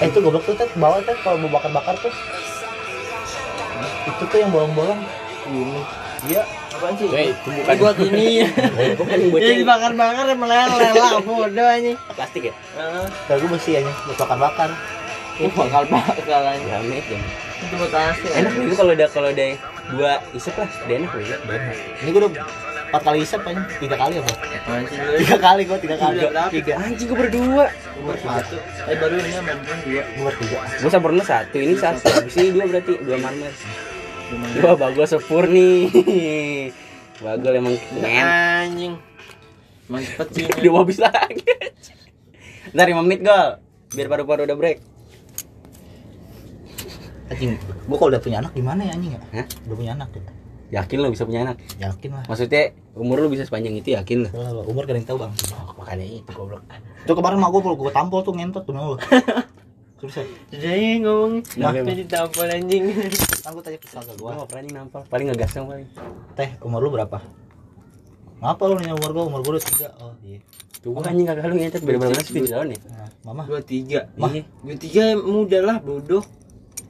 Eh 0.01 0.09
itu 0.09 0.19
goblok 0.19 0.45
tuh 0.49 0.57
tet 0.57 0.73
bawah 0.81 1.05
tet 1.05 1.21
kalau 1.21 1.37
mau 1.37 1.53
bakar-bakar 1.53 1.93
tuh. 2.01 2.13
Itu 4.09 4.25
tuh 4.27 4.39
yang 4.41 4.49
bolong-bolong. 4.49 5.01
Ini 5.49 5.81
Iya. 6.21 6.43
Apaan 6.77 6.95
sih? 7.01 7.09
Weh, 7.09 7.33
itu 7.33 7.49
Ini 7.49 7.61
bukan 7.65 7.77
buat 7.81 7.97
ini. 7.97 8.29
bukan 9.01 9.17
yang 9.17 9.25
Jadi 9.25 9.33
boceng 9.33 9.59
dibakar-bakar 9.65 10.25
meleleh 10.37 10.67
bodoh 11.25 11.71
ini. 11.81 11.93
plastik 12.13 12.43
ya? 12.53 12.55
Heeh. 12.77 13.05
Kalau 13.25 13.39
gue 13.41 13.51
bersih 13.57 13.73
aja, 13.81 13.93
buat 14.05 14.19
bakar-bakar. 14.21 14.69
Ini 15.41 15.49
bakal-bakal 15.57 16.41
aja. 16.45 16.61
Jamet 16.61 17.05
ya. 17.09 17.19
Itu 17.61 17.75
buat 17.81 17.93
nasi. 17.93 18.27
Enak 18.37 18.53
juga 18.53 18.75
kalau 18.77 18.93
udah 18.93 19.09
kalau 19.09 19.29
udah 19.33 19.49
dua 19.97 20.13
isep 20.37 20.55
lah, 20.61 20.69
udah 20.69 20.95
enak 21.01 21.11
juga. 21.17 21.37
Ini 22.05 22.09
gue 22.13 22.21
udah 22.21 22.33
empat 22.91 23.03
kali 23.07 23.19
isep 23.23 23.41
aja, 23.47 23.63
tiga 23.79 23.97
kali 23.97 24.15
apa? 24.19 24.33
Anjing. 24.67 25.01
Tiga 25.25 25.37
kali 25.39 25.63
gue, 25.65 25.79
tiga 25.81 25.97
kali. 25.97 26.17
Tiga. 26.53 26.73
Anjing 26.77 27.07
gue 27.09 27.19
berdua. 27.19 27.67
Umur 27.97 28.17
satu. 28.19 28.57
Eh 28.89 28.97
baru 29.01 29.15
ini 29.17 29.31
pun 29.33 29.57
dua. 29.89 30.03
Gue 30.05 30.33
tiga. 30.37 30.59
Gue 30.69 30.91
sampurna 30.93 31.25
satu, 31.25 31.57
ini 31.57 31.75
satu. 31.81 32.05
Habis 32.13 32.35
ini 32.37 32.49
dua 32.53 32.65
berarti 32.69 32.93
dua 33.01 33.17
marmer. 33.17 33.53
Wah, 34.63 34.77
bagol 34.79 35.07
sepur 35.11 35.45
nih. 35.51 36.71
Bagol 37.19 37.53
emang 37.59 37.75
men. 37.99 38.25
Anjing. 38.25 38.95
Emang 39.91 40.03
cepet 40.07 40.29
sih. 40.31 40.45
Udah 40.47 40.83
habis 40.87 40.99
lagi. 41.03 41.43
Ntar 42.71 42.87
5 42.87 43.03
menit 43.03 43.21
gol. 43.27 43.59
Biar 43.91 44.07
paru-paru 44.07 44.47
udah 44.47 44.57
break. 44.57 44.79
Anjing, 47.31 47.59
gue 47.59 47.97
kalau 47.99 48.11
udah 48.11 48.23
punya 48.23 48.39
anak 48.43 48.55
gimana 48.55 48.87
ya 48.87 48.93
anjing 48.95 49.13
ya? 49.15 49.21
Hah? 49.35 49.47
Udah 49.67 49.77
punya 49.79 49.93
anak 49.99 50.11
ya? 50.15 50.23
Yakin 50.71 50.99
lo 51.03 51.11
bisa 51.11 51.27
punya 51.27 51.43
anak? 51.43 51.59
Yakin 51.83 52.11
lah. 52.15 52.25
Maksudnya 52.31 52.75
umur 52.95 53.19
lu 53.23 53.29
bisa 53.31 53.43
sepanjang 53.43 53.75
itu 53.75 53.95
yakin 53.99 54.27
lo? 54.27 54.29
Lah, 54.31 54.63
umur 54.67 54.87
gak 54.87 54.95
ada 54.95 54.99
yang 55.03 55.09
tahu 55.11 55.19
bang. 55.19 55.33
Oh, 55.55 55.75
makanya 55.79 56.07
itu 56.07 56.31
goblok. 56.31 56.63
Itu 57.03 57.13
kemarin 57.19 57.43
mak 57.43 57.51
gue 57.51 57.63
gue 57.63 57.93
tampol 57.95 58.23
tuh 58.23 58.35
ngentot 58.39 58.63
tuh 58.63 58.75
lo. 58.75 58.95
Terus 60.01 60.17
Jadi 60.49 61.05
ngomong 61.05 61.45
Nah, 61.61 61.73
jadi 61.77 62.05
tampol 62.09 62.49
anjing. 62.49 62.85
gue 63.53 63.63
tanya 63.63 63.79
ke 63.79 63.89
kakak 63.93 64.17
Gua 64.17 64.33
gue, 64.33 64.41
gak 64.41 64.49
pernah 64.49 64.63
nih 64.65 64.73
nampal, 64.73 65.01
paling 65.13 65.27
ngegas 65.29 65.53
dong 65.53 65.69
paling. 65.69 65.89
teh 66.39 66.51
umur 66.65 66.81
lu 66.81 66.91
berapa? 66.95 67.19
Ngapa 68.41 68.63
lu 68.65 68.75
nanya 68.81 68.97
umur 68.97 69.11
gue? 69.13 69.25
Umur 69.29 69.41
gue 69.45 69.53
udah 69.61 69.65
tiga. 69.69 69.89
Oh 70.01 70.17
iya. 70.25 70.41
Tuh 70.81 70.97
gua 70.97 71.05
anjing 71.05 71.29
kagak 71.29 71.45
lu 71.45 71.55
ngecat 71.61 71.83
beda-beda 71.85 72.17
banget 72.17 72.27
sih 72.33 72.41
tahun 72.49 72.67
ya. 72.73 72.79
Nah, 72.89 73.09
mama. 73.29 73.43
Dua 73.45 73.61
tiga. 73.61 74.01
Mah. 74.17 74.33
Dua 74.65 74.77
tiga 74.81 75.05
muda 75.21 75.59
lah 75.61 75.77
bodoh. 75.77 76.25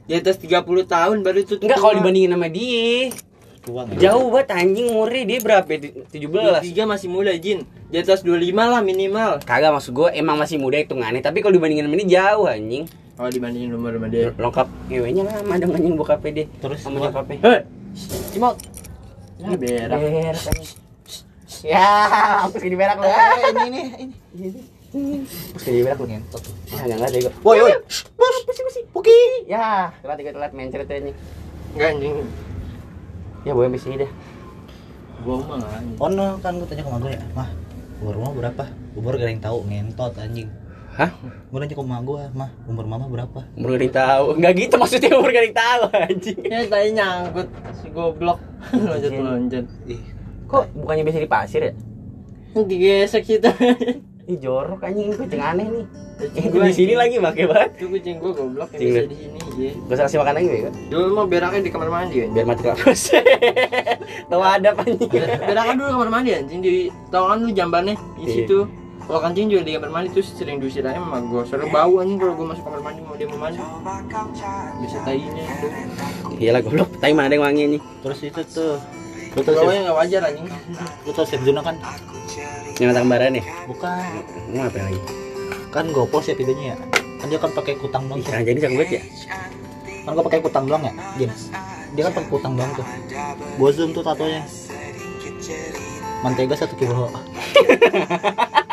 Di 0.07 0.15
atas 0.15 0.39
30 0.39 0.63
tahun 0.87 1.17
baru 1.23 1.39
itu 1.43 1.55
Enggak 1.59 1.79
kalau 1.83 1.95
dibandingin 1.99 2.31
sama 2.31 2.47
dia. 2.47 3.11
Tua? 3.61 3.83
Jauh 3.99 4.27
banget 4.31 4.49
anjing 4.55 4.87
umurnya 4.95 5.23
dia 5.27 5.39
berapa? 5.43 5.67
Dua 5.67 6.55
17. 6.63 6.71
tiga 6.71 6.83
masih 6.87 7.07
muda 7.11 7.35
Jin. 7.35 7.67
Di 7.91 7.99
atas 7.99 8.23
25 8.23 8.55
lah 8.55 8.79
minimal. 8.79 9.43
Kagak 9.43 9.75
maksud 9.75 9.91
gua 9.91 10.15
emang 10.15 10.39
masih 10.39 10.55
muda 10.55 10.79
hitungannya, 10.79 11.19
tapi 11.19 11.43
kalau 11.43 11.59
dibandingin 11.59 11.91
sama 11.91 11.99
dia 11.99 12.09
jauh 12.15 12.47
anjing. 12.47 12.87
Kalau 13.21 13.29
dibandingin 13.37 13.69
umur 13.77 13.93
sama 13.93 14.09
dia. 14.09 14.33
Lengkap 14.33 14.67
ngewenya 14.89 15.21
lama 15.29 15.53
dong 15.61 15.77
anjing 15.77 15.93
bokapnya 15.93 16.31
dia. 16.41 16.45
Terus 16.57 16.77
sama 16.81 16.97
gua- 16.97 17.13
nyokapnya. 17.13 17.37
Hei. 17.45 17.59
Cimot. 18.33 18.55
Ya 19.37 19.49
berak. 19.61 19.97
Berak. 20.01 20.45
Ya, 21.61 21.85
hapus 22.41 22.61
jadi 22.65 22.75
berak 22.81 22.97
lu. 22.97 23.05
Eh, 23.05 23.41
ini 23.45 23.61
ini 23.69 23.81
ini. 24.33 25.17
Jadi 25.53 25.79
berak 25.85 26.01
lu. 26.01 26.09
Ngentot. 26.09 26.41
Ah, 26.73 26.81
enggak 26.81 26.97
enggak 26.97 27.09
deh 27.13 27.19
gua. 27.21 27.33
Woi 27.45 27.57
woi. 27.61 27.73
Bos, 28.17 28.35
Puki. 28.89 29.45
Ya, 29.45 29.93
telat 30.01 30.17
ikut 30.17 30.33
telat 30.33 30.51
main 30.57 30.73
cerita 30.73 30.97
ini. 30.97 31.13
Enggak 31.77 31.89
anjing. 31.93 32.15
Ya, 33.45 33.51
boleh 33.53 33.69
ini 33.69 33.95
dah. 34.01 34.11
Gua 35.21 35.37
mah. 35.45 35.61
Oh 36.01 36.09
no, 36.09 36.41
kan 36.41 36.57
gue 36.57 36.65
tanya 36.65 36.81
ke 36.81 36.89
gue 36.89 37.13
ya, 37.13 37.21
mah 37.37 37.53
umur 38.01 38.17
mama 38.17 38.33
berapa? 38.33 38.65
Umur 38.97 39.13
gak 39.13 39.29
ada 39.29 39.33
yang 39.37 39.43
tahu 39.45 39.57
ngentot 39.69 40.17
anjing. 40.17 40.49
Hah? 41.01 41.09
Gue 41.49 41.57
nanya 41.57 41.73
ke 41.73 41.81
mak 41.81 42.01
gue, 42.05 42.21
mah 42.31 42.49
umur 42.63 42.85
mama 42.85 43.09
berapa? 43.09 43.41
Umur 43.57 43.73
gak 43.75 43.89
tahu. 43.91 44.37
Enggak 44.37 44.53
gitu 44.55 44.75
maksudnya 44.77 45.09
umur 45.11 45.33
gak 45.33 45.49
tahu 45.49 45.83
anjing. 45.91 46.37
Ya 46.45 46.61
tadi 46.63 46.89
nyangkut 46.93 47.47
si 47.73 47.87
goblok. 47.89 48.37
Loncat 48.85 49.09
loncat. 49.11 49.65
Ih, 49.89 50.01
Kok 50.45 50.63
bukannya 50.77 51.01
biasa 51.01 51.17
di 51.17 51.31
pasir 51.31 51.61
ya? 51.63 51.73
Digesek 52.53 53.25
situ. 53.25 53.49
Ih 54.29 54.37
jorok 54.37 54.85
anjing 54.85 55.09
ini 55.09 55.15
kucing 55.17 55.41
aneh 55.41 55.65
nih. 55.65 55.85
Kucing 56.21 56.37
Eh, 56.37 56.49
gua 56.53 56.69
di 56.69 56.75
sini 56.77 56.93
lagi 56.93 57.17
pakai 57.17 57.49
banget. 57.49 57.69
Itu 57.73 57.85
kucing 57.89 58.15
gua 58.21 58.31
goblok 58.31 58.69
yang 58.71 58.81
bisa 58.85 59.01
di 59.03 59.15
sini. 59.17 59.37
Iya. 59.57 59.71
Gak 59.81 59.95
usah 59.97 60.05
kasih 60.05 60.17
makan 60.21 60.33
lagi 60.37 60.47
ya. 60.47 60.71
Dulu 60.87 61.05
mau 61.11 61.25
beraknya 61.25 61.61
di 61.65 61.71
kamar 61.73 61.89
mandi 61.89 62.15
kan. 62.19 62.29
Biar 62.29 62.45
mati 62.45 62.63
lakus. 62.63 63.01
Tahu 64.29 64.41
ada 64.43 64.69
anjing. 64.77 65.09
Beraknya 65.41 65.73
dulu 65.73 65.89
kamar 65.91 66.09
mandi 66.11 66.29
anjing 66.31 66.59
di 66.61 66.71
tau 67.09 67.25
kan 67.25 67.41
lu 67.41 67.49
jambannya 67.49 67.97
di 68.15 68.21
Iya. 68.21 68.33
situ. 68.37 68.59
Kalau 69.11 69.27
kancing 69.27 69.51
juga 69.51 69.67
di 69.67 69.75
kamar 69.75 69.91
mandi 69.91 70.07
terus 70.15 70.31
sering 70.31 70.63
diusir 70.63 70.87
aja 70.87 70.95
sama 70.95 71.19
gua. 71.19 71.43
Soalnya 71.43 71.67
bau 71.67 71.99
anjing 71.99 72.15
kalau 72.15 72.31
gua 72.31 72.55
masuk 72.55 72.63
kamar 72.63 72.79
mandi 72.79 73.01
mau 73.03 73.15
dia 73.19 73.27
mau 73.27 73.43
mandi. 73.43 73.59
Bisa 74.79 74.97
tainya 75.03 75.43
itu. 75.51 75.67
Iyalah 76.39 76.61
goblok. 76.63 76.89
Tapi 76.95 77.11
mana 77.11 77.27
ada 77.27 77.35
yang 77.35 77.43
wangi 77.43 77.63
nih? 77.75 77.81
terus 77.99 78.19
itu 78.23 78.39
tuh. 78.47 78.79
Chef, 79.35 79.43
Baunya 79.51 79.83
nggak 79.83 79.97
wajar 79.99 80.21
anjing. 80.31 80.47
lu 81.03 81.11
tau 81.11 81.27
Chef 81.27 81.43
Zuna 81.43 81.59
kan? 81.59 81.75
Yang 82.79 82.91
tambaran 82.95 83.35
ya? 83.35 83.43
Bukan. 83.67 83.99
Mau 84.55 84.63
apa 84.63 84.79
lagi? 84.79 85.01
Kan 85.75 85.85
gopos 85.91 86.31
ya 86.31 86.35
videonya 86.39 86.65
ya. 86.71 86.75
Kan 87.19 87.27
dia 87.27 87.39
kan 87.43 87.51
pakai 87.51 87.75
kutang 87.83 88.07
doang 88.07 88.23
tuh. 88.23 88.31
jangan 88.31 88.47
jadi 88.47 88.59
cakep 88.63 88.77
banget 88.79 88.91
ya. 88.95 89.01
Kan 90.07 90.11
gua 90.15 90.23
pakai 90.23 90.39
kutang 90.39 90.63
doang 90.71 90.83
ya, 90.87 90.93
Jin. 91.19 91.31
Dia 91.99 92.01
kan 92.07 92.13
pakai 92.15 92.29
kutang 92.31 92.53
doang 92.55 92.71
tuh. 92.79 92.87
Gua 93.59 93.69
zoom 93.75 93.91
tuh 93.91 94.07
tatonya. 94.07 94.47
Mantega 96.23 96.55
satu 96.55 96.79
kilo. 96.79 97.11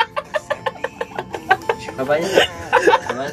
Apanya? 1.99 2.29
Apaan? 3.05 3.33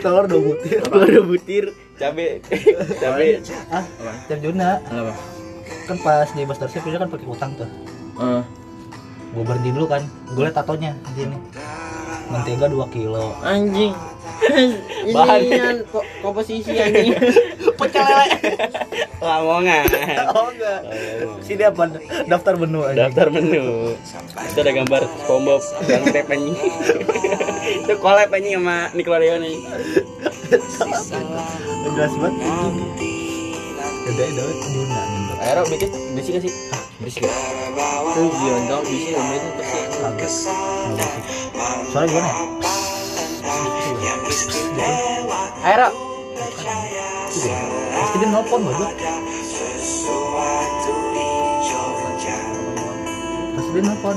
Telur 0.00 0.24
dua 0.24 0.40
butir. 0.42 0.80
Ada 0.82 1.20
butir 1.22 1.64
cabe 1.96 2.40
cabe 2.96 3.26
Ah, 3.68 3.84
Chef 4.26 4.38
Juna. 4.40 4.80
Apa? 4.82 5.12
Kan 5.84 5.96
pas 6.00 6.28
di 6.28 6.42
Master 6.42 6.66
Chef 6.66 6.82
dia 6.82 6.96
kan 6.96 7.06
pakai 7.06 7.26
kutang 7.26 7.52
tuh. 7.54 7.68
Eh, 8.16 8.42
Gua 9.28 9.42
berhenti 9.44 9.70
dulu 9.70 9.86
kan. 9.86 10.02
Gua 10.32 10.48
liat 10.48 10.56
tatonya 10.56 10.96
di 11.04 11.22
sini. 11.22 11.36
Mentega 12.26 12.66
2 12.66 12.80
kilo. 12.88 13.36
anjing. 13.40 13.94
Bahan. 15.14 15.38
Ini 15.40 15.86
ko- 15.86 16.04
komposisi 16.20 16.72
anjing. 16.72 17.14
Pecel 17.78 18.02
lele. 18.02 18.26
lamongan 19.18 19.84
Oh 20.30 20.48
enggak. 20.48 20.80
Sini 21.40 21.62
apa? 21.62 21.92
Daftar 22.24 22.56
menu 22.56 22.80
aja. 22.82 23.06
daftar 23.06 23.28
menu 23.28 23.92
itu 24.46 24.58
ada 24.58 24.72
gambar 24.72 25.02
SpongeBob 25.18 25.60
yang 25.84 26.02
rap 26.06 26.26
anjing 26.26 26.56
itu 27.66 27.92
collab 27.98 28.30
anjing 28.30 28.54
sama 28.58 28.90
Nickelodeon 28.94 29.42
nih 29.42 29.56
Jelas 31.96 32.14
banget. 32.20 32.46
Gede 34.06 34.26
dong 34.38 34.54
Juna. 34.70 35.00
Aero 35.42 35.62
bikin 35.66 35.90
bersih 36.14 36.38
gak 36.38 36.42
sih 36.46 36.52
Berisik. 37.02 37.26
Tuh 37.26 38.30
Giondong 38.30 38.84
bisa 38.86 39.18
om 39.18 39.30
itu 39.34 39.48
pasti. 39.58 39.78
Kagak. 39.98 40.32
Soalnya 41.90 42.08
gimana 42.14 42.28
ya? 42.30 42.36
Aero 45.66 45.88
Pasti 47.96 48.16
dia 48.22 48.28
nelfon 48.30 48.60
gua. 48.64 48.88
Pasti 53.56 53.70
dia 53.74 53.82
nelfon. 53.82 54.16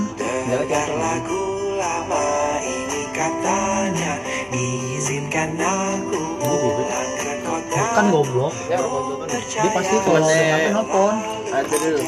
Enggak 3.19 3.35
lagu 5.59 6.23
Bukan 7.69 8.05
goblok. 8.15 8.53
Dia 8.55 9.69
pasti 9.75 9.95
kalau 10.07 10.23
udah 10.23 10.31
nyampe 10.31 10.69
nelfon. 10.71 11.15
Ada 11.51 11.75
dulu. 11.75 12.01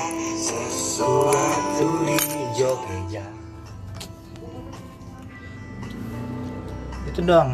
Itu 7.12 7.20
dong. 7.28 7.50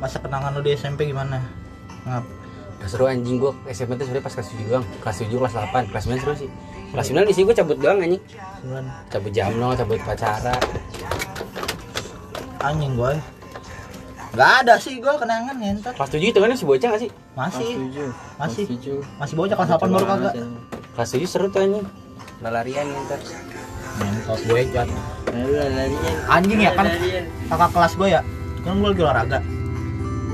Masa 0.00 0.16
kenangan 0.22 0.56
lu 0.56 0.60
di 0.64 0.72
SMP 0.72 1.12
gimana? 1.12 1.44
Ngap. 2.08 2.24
Gak 2.78 2.88
seru 2.94 3.10
anjing 3.10 3.42
gua 3.42 3.52
SMP 3.68 3.98
tuh 3.98 4.06
sebenernya 4.06 4.22
pas 4.22 4.38
kelas 4.38 4.54
7 4.54 4.70
doang 4.70 4.86
Kelas 5.02 5.16
7, 5.18 5.34
kelas 5.34 5.54
8, 5.58 5.90
kelas 5.90 6.04
9 6.06 6.22
seru 6.22 6.34
sih 6.38 6.50
Kelas 6.94 7.06
9 7.10 7.26
di 7.26 7.34
sini 7.34 7.44
gua 7.50 7.56
cabut 7.58 7.74
doang 7.82 7.98
anjing. 7.98 8.22
Cabut 9.10 9.32
jamno, 9.34 9.74
cabut 9.74 9.98
pacara 10.06 10.54
Anjing 12.58 12.98
gua. 12.98 13.14
Gak 14.34 14.52
ada 14.64 14.74
sih 14.76 14.98
gua 14.98 15.14
kenangan 15.16 15.56
ngentot. 15.56 15.94
Kelas 15.94 16.10
7 16.10 16.20
itu 16.20 16.38
kan 16.38 16.48
masih 16.50 16.66
bocah 16.66 16.88
gak 16.90 17.00
sih? 17.00 17.10
Masih. 17.38 17.70
tujuh. 17.86 18.10
Masih. 18.36 18.64
tujuh. 18.66 18.98
Masih 19.16 19.34
bocah 19.38 19.56
kelas 19.56 19.70
8 19.78 19.94
baru 19.94 20.06
kagak. 20.06 20.34
Kelas 20.98 21.10
7 21.14 21.26
seru 21.30 21.46
tuh 21.48 21.60
anjing. 21.62 21.86
Larian 22.42 22.86
ntar 23.06 23.18
Ngentot 23.98 24.40
gue 24.46 24.62
jat. 24.70 24.88
Anjing 26.30 26.60
ya 26.62 26.70
kan? 26.74 26.86
Kakak 27.50 27.70
kelas 27.74 27.92
gue 27.98 28.08
ya. 28.14 28.20
Kan 28.62 28.78
gue 28.78 28.88
lagi 28.94 29.02
olahraga. 29.02 29.38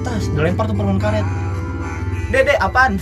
Tas 0.05 0.25
dilempar 0.33 0.65
tuh 0.69 0.77
permen 0.77 1.01
karet. 1.01 1.25
Dede 2.29 2.55
apaan? 2.61 3.01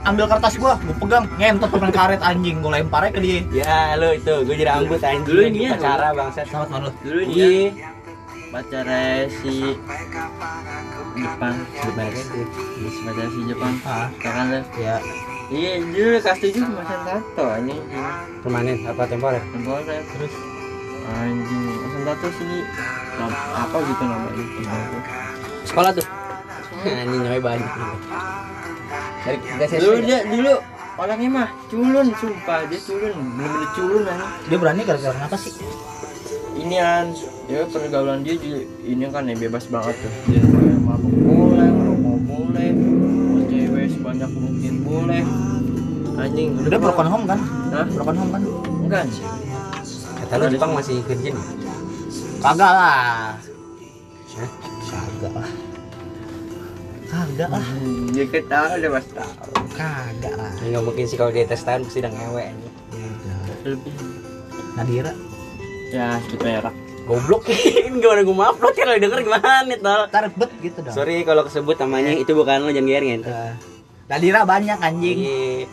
Ambil 0.00 0.26
kertas 0.26 0.58
gue 0.58 0.72
gue 0.74 0.96
pegang. 0.98 1.24
Ngentot 1.38 1.70
permen 1.70 1.92
karet 1.94 2.18
anjing. 2.18 2.58
Gue 2.62 2.72
lemparnya 2.74 3.10
ke 3.14 3.20
dia. 3.22 3.38
Ya 3.54 3.94
lu 3.94 4.10
itu, 4.10 4.34
gue 4.42 4.54
jadi 4.58 4.74
rambut 4.74 4.98
anjing. 4.98 5.22
Dulu 5.22 5.42
ini 5.46 5.70
ya, 5.70 5.78
pacara 5.78 6.08
bangsat. 6.18 6.46
Selamat 6.50 6.68
malam. 6.74 6.82
Lu 6.90 6.94
Dulu 7.06 7.20
Iya. 7.30 7.46
dia 7.46 7.90
pacarnya 8.50 9.30
si 9.30 9.78
Jepang. 11.14 11.56
Gimana 11.70 12.10
sih? 12.12 12.44
Pacarnya 13.00 13.26
si 13.30 13.40
Jepang. 13.46 13.74
ah 13.86 14.08
kan 14.18 14.46
lu? 14.50 14.60
ya 14.76 14.96
Iya, 15.50 15.82
dulu 15.82 16.18
kelas 16.22 16.38
7 16.38 16.62
masang 16.62 17.02
tato 17.02 17.46
ini. 17.58 17.74
Permanen 18.42 18.86
apa 18.86 19.02
temporer? 19.06 19.42
Temporer 19.50 20.02
terus 20.14 20.34
anjing 21.10 21.62
masang 21.82 22.02
tato 22.06 22.28
sih 22.38 22.46
Nam- 23.18 23.34
apa 23.52 23.76
gitu 23.82 24.02
namanya 24.02 24.44
Sekolah 25.66 25.90
tuh. 25.94 26.06
Anjing 26.86 27.20
nyampe 27.22 27.40
banyak. 27.42 27.70
Dari 29.58 29.76
dulu 29.78 29.96
dia 30.00 30.18
dulu 30.24 30.54
orangnya 30.96 31.28
mah 31.28 31.48
culun 31.68 32.08
sumpah 32.14 32.64
dia 32.66 32.80
culun 32.82 33.14
bener-bener 33.36 33.68
culun 33.74 34.02
anjing 34.06 34.30
Dia 34.48 34.56
berani 34.58 34.80
gara-gara 34.86 35.14
kenapa 35.14 35.36
sih? 35.36 35.52
Ini 36.60 36.76
kan 36.76 37.04
ya 37.48 37.64
pergaulan 37.66 38.20
dia 38.20 38.34
juga 38.36 38.60
ini 38.84 39.04
kan 39.08 39.24
ya 39.24 39.34
bebas 39.36 39.64
banget 39.72 39.96
tuh 39.96 40.12
dia 40.28 40.40
mabuk 40.84 41.14
boleh 41.24 41.68
merokok 41.72 42.18
boleh 42.28 42.68
mau 42.76 43.40
cewek 43.48 43.86
sebanyak 43.96 44.30
mungkin 44.36 44.74
boleh 44.84 45.24
anjing 46.20 46.48
Dia 46.68 46.76
broken 46.76 47.08
home 47.08 47.24
kan? 47.24 47.40
Hah? 47.72 47.86
Broken 47.88 48.16
home 48.20 48.30
kan? 48.36 48.42
enggak 48.84 49.00
anjing 49.08 49.26
Kata 50.20 50.34
lu 50.36 50.46
Jepang 50.52 50.72
masih 50.78 51.02
kerja 51.10 51.32
nih. 51.32 51.46
Kagak 52.38 52.70
lah. 52.70 53.34
Kagak 54.86 55.32
lah. 55.34 55.50
Kagak 57.10 57.48
lah. 57.50 57.64
Hmm, 57.66 58.14
dia 58.14 58.24
ketawa 58.30 58.78
udah 58.78 58.90
mas 58.94 59.08
tahu 59.10 59.50
Kagak 59.74 60.34
lah. 60.38 60.52
Ya 60.62 60.66
nggak 60.76 60.84
mungkin 60.86 61.04
sih 61.08 61.18
kalau 61.18 61.34
di 61.34 61.42
atas 61.42 61.66
tahun 61.66 61.82
pasti 61.82 61.98
udah 62.04 62.12
ngewe 62.14 62.46
lebih 63.66 63.94
Nadira. 64.78 65.12
Ya 65.90 66.22
kita 66.24 66.42
merah 66.42 66.74
Goblok 67.00 67.42
ini 67.50 67.98
gimana 67.98 68.22
gue 68.22 68.30
upload 68.30 68.72
ya 68.72 68.84
kalau 68.84 68.98
denger 68.98 69.18
gimana 69.20 69.50
tol. 69.76 70.02
Ntar 70.06 70.24
bet 70.30 70.50
gitu 70.60 70.78
dong. 70.78 70.94
Sorry 70.94 71.26
kalau 71.26 71.42
kesebut 71.42 71.74
namanya 71.76 72.14
itu 72.14 72.30
bukan 72.30 72.62
lo 72.62 72.70
jangan 72.70 72.86
gerin 72.88 73.20
Eh, 73.20 73.52
Nadira 74.06 74.42
banyak 74.44 74.78
anjing. 74.78 75.18
Iya. 75.18 75.66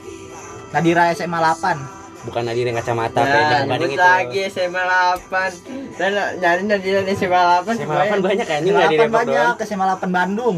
Nadira 0.69 1.13
SMA 1.13 1.37
8. 1.37 1.77
Bukan 2.25 2.41
Nadine 2.41 2.67
yang 2.67 2.77
kacamata 2.77 3.19
ya 3.19 3.23
kayak 3.23 3.37
bukan 3.37 3.53
yang 3.53 3.69
nyebut 3.69 3.87
itu. 3.87 4.01
lagi 4.01 4.39
SMA 4.49 4.81
8 4.81 5.95
dan 5.95 6.09
nyari 6.35 6.61
nanti 6.65 6.87
dari 6.89 7.13
SMA 7.13 7.39
8 7.61 7.77
SMA 7.77 7.95
8 8.09 8.17
banyak 8.19 8.47
anjing 8.47 8.67
SMA 8.67 8.75
enggak 8.75 8.89
di 8.89 8.97
8 8.97 8.99
Depok 8.99 9.13
banyak 9.13 9.53
ke 9.53 9.63
SMA 9.63 9.85
8 9.93 10.09
Bandung. 10.09 10.57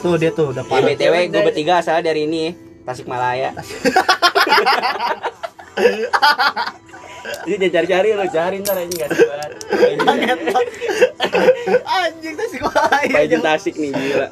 Tuh 0.00 0.14
dia 0.16 0.30
tuh 0.30 0.50
udah 0.50 0.60
Ya, 0.60 0.68
parah. 0.68 0.86
BTW 0.90 1.14
gue 1.28 1.42
bertiga 1.44 1.72
asal 1.78 2.02
dari 2.02 2.26
ini 2.26 2.50
Tasikmalaya. 2.82 3.54
Ini 7.42 7.54
jangan 7.56 7.72
cari-cari 7.74 8.08
lo, 8.10 8.24
cari 8.26 8.56
ntar 8.58 8.76
aja 8.80 8.86
enggak 8.86 9.08
banget. 9.10 10.68
anjing 11.84 12.34
tuh 12.34 12.46
sih 12.48 12.58
gua. 12.58 12.72
Kayak 13.02 13.40
Tasik 13.40 13.74
nih 13.74 13.90
gila. 13.90 14.28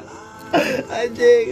Anjing. 0.89 1.47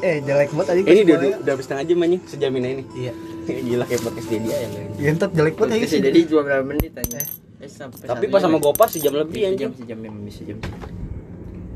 Eh 0.00 0.16
jelek 0.22 0.50
banget 0.50 0.68
anjing. 0.72 0.86
Ini 0.86 1.00
udah, 1.02 1.16
semuanya. 1.16 1.38
udah 1.38 1.52
habis 1.52 1.64
setengah 1.66 1.84
jam 1.84 1.98
anjing 2.00 2.22
sejam 2.24 2.52
ini 2.54 2.68
nih. 2.72 2.86
Iya. 2.96 3.12
Gila 3.42 3.84
kayak 3.84 4.00
podcast 4.00 4.28
dia 4.28 4.40
dia 4.40 4.56
yang 4.58 4.72
lain. 4.72 4.90
Yentot 4.96 5.30
jelek 5.32 5.54
banget 5.54 5.72
anjing. 5.76 6.02
Jadi 6.02 6.18
cuma 6.26 6.40
berapa 6.42 6.64
menit 6.64 6.92
aja 6.94 7.18
eh, 7.58 7.70
sampai 7.70 8.06
Tapi 8.06 8.24
pas 8.26 8.40
sama 8.40 8.58
ya? 8.58 8.62
Gopar 8.62 8.88
sejam 8.88 9.12
lebih 9.12 9.38
sejam 9.38 9.50
anjing. 9.52 9.70
sejam 9.76 9.98
memang 9.98 10.22
bisa 10.22 10.42
jam 10.42 10.58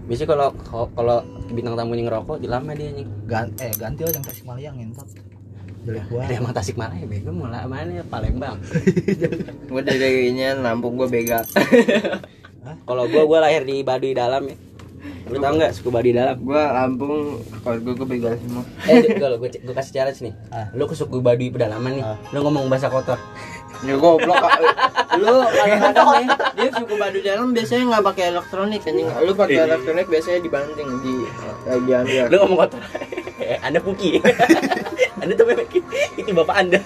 Biasanya 0.06 0.28
kalau 0.28 0.48
kalau- 0.62 0.90
kalau 0.92 1.18
bintang 1.48 1.74
tamunya 1.74 2.06
ngerokok 2.06 2.38
di 2.38 2.46
lama 2.46 2.70
dia 2.72 2.86
anjing. 2.88 3.08
Gan 3.26 3.46
eh 3.58 3.70
ganti 3.74 4.00
aja 4.02 4.12
yang 4.12 4.22
Tasikmalaya 4.22 4.70
ngentot. 4.72 5.06
Ada 5.86 6.02
banget. 6.10 6.38
emang 6.42 6.52
Tasikmalaya 6.52 7.06
bego 7.06 7.30
mulai 7.30 7.62
mana 7.66 8.02
Palembang. 8.06 8.58
gue 9.70 9.82
dari 9.82 10.34
ini 10.34 10.42
Lampung 10.58 10.98
gue 10.98 11.06
bega 11.06 11.46
Kalau 12.86 13.06
gua 13.06 13.22
gua 13.30 13.38
lahir 13.46 13.62
di 13.62 13.86
Baduy 13.86 14.10
dalam 14.10 14.42
ya. 14.50 14.56
Lu 15.30 15.38
tau 15.38 15.54
nggak 15.54 15.70
suku 15.74 15.88
Baduy 15.94 16.10
dalam? 16.10 16.34
gue 16.42 16.62
Lampung 16.74 17.38
keluarga 17.62 17.90
gue 17.94 18.06
begal 18.06 18.32
semua 18.42 18.62
Eh, 18.90 19.14
kalau 19.22 19.38
gua, 19.38 19.48
gua 19.50 19.74
kasih 19.78 19.92
challenge 19.94 20.20
nih. 20.26 20.34
Ah. 20.50 20.66
Lu 20.74 20.90
ke 20.90 20.98
suku 20.98 21.22
Baduy 21.22 21.54
pedalaman 21.54 22.02
nih. 22.02 22.04
Ah. 22.04 22.18
Lu 22.34 22.42
ngomong 22.42 22.66
bahasa 22.66 22.90
kotor. 22.90 23.18
ya 23.84 23.92
goblok 24.00 24.40
lu 25.20 25.36
kadang-kadang 25.52 26.08
nih 26.16 26.28
dia 26.56 26.70
suku 26.72 26.94
badu 26.96 27.20
dalam 27.20 27.52
biasanya 27.52 27.84
nggak 27.92 28.04
pakai 28.08 28.24
elektronik 28.32 28.80
anjing 28.88 29.04
lu 29.20 29.32
pakai 29.36 29.68
elektronik 29.68 30.06
biasanya 30.08 30.40
dibanting 30.40 30.88
di 31.04 31.14
eh, 31.68 31.78
diambil 31.84 32.24
Lu 32.32 32.36
ngomong 32.40 32.58
kotor. 32.64 32.80
Eh, 33.36 33.58
anda 33.66 33.78
puki. 33.78 34.16
anda 35.26 35.34
tuh 35.34 35.46
memang 35.50 35.66
itu 36.14 36.30
bapak 36.30 36.56
Anda. 36.62 36.78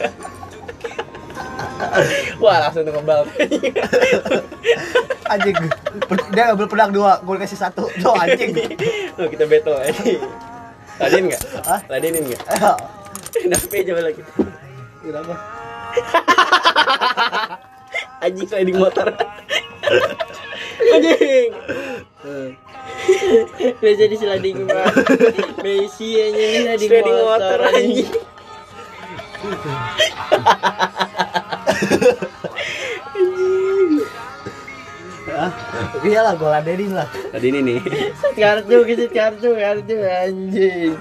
Wah, 2.41 2.57
langsung 2.65 2.89
tuh 2.89 2.93
ngebal. 2.97 3.29
Anjing. 5.29 5.57
Dia 6.33 6.43
ngambil 6.49 6.69
pedang 6.73 6.89
dua, 6.89 7.21
gue 7.21 7.37
kasih 7.37 7.61
satu. 7.61 7.85
Tuh 8.01 8.17
anjing. 8.17 8.57
Tuh 9.13 9.29
kita 9.29 9.45
battle 9.45 9.77
aja. 9.77 9.93
Ladenin 11.01 11.33
enggak? 11.33 11.43
Hah? 11.69 11.81
Ladenin 11.93 12.25
enggak? 12.25 12.43
Eh, 12.49 12.61
Kenapa 13.45 13.73
ya 13.77 13.83
coba 13.93 14.01
lagi? 14.09 14.23
Kenapa? 15.05 15.35
Anjing 18.25 18.49
sliding 18.49 18.77
motor. 18.81 19.09
Anjing. 20.97 21.49
Biasa 23.81 24.05
di 24.07 24.17
sliding 24.17 24.59
pak 24.67 24.87
Messi 25.61 26.09
aja 26.17 26.37
ini 26.41 26.59
sliding, 26.65 26.89
Sliding 26.91 27.17
motor, 27.21 27.59
motor 27.59 27.61
anjing. 27.69 28.11
Ah, 35.31 35.53
iyalah 36.03 36.35
gue 36.35 36.49
ladenin 36.49 36.91
lah. 36.93 37.07
Tadi 37.31 37.47
ini 37.49 37.61
nih. 37.63 37.79
kartu 38.35 38.77
gitu 38.83 39.05
kartu 39.09 39.55
kartu 39.55 39.95
anjing 40.03 40.93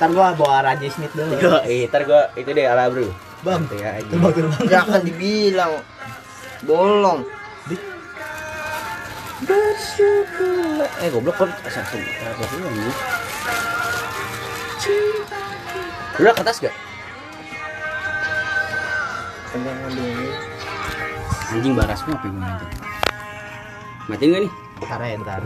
Ntar 0.00 0.10
gua 0.16 0.32
bawa 0.32 0.64
Raja 0.64 0.88
Smith 0.88 1.12
dulu. 1.12 1.36
Yo, 1.36 1.60
eh, 1.68 1.84
ntar 1.86 2.08
gua 2.08 2.32
itu 2.34 2.50
deh 2.50 2.64
ala 2.64 2.88
bro. 2.88 3.04
Bang, 3.40 3.64
Ya, 3.72 4.00
terbang. 4.04 4.52
gak 4.68 4.80
akan 4.84 5.00
dibilang 5.04 5.72
bolong 6.64 7.24
Bersyukur. 9.40 10.84
Eh, 11.00 11.08
goblok 11.08 11.36
kok 11.40 11.48
asal. 11.64 11.84
Asal 11.84 12.44
sih 12.44 12.60
anjing. 12.60 12.92
Lu 16.20 16.28
ke 16.28 16.40
atas 16.44 16.60
gak? 16.60 16.74
Anjing 21.50 21.74
baras 21.74 22.04
apa 22.04 22.20
yang 22.22 22.36
gua 22.36 22.60
Matiin 24.12 24.30
gak 24.36 24.42
nih? 24.44 24.52
Ntar 24.84 25.00
ya 25.00 25.16
ntar. 25.24 25.42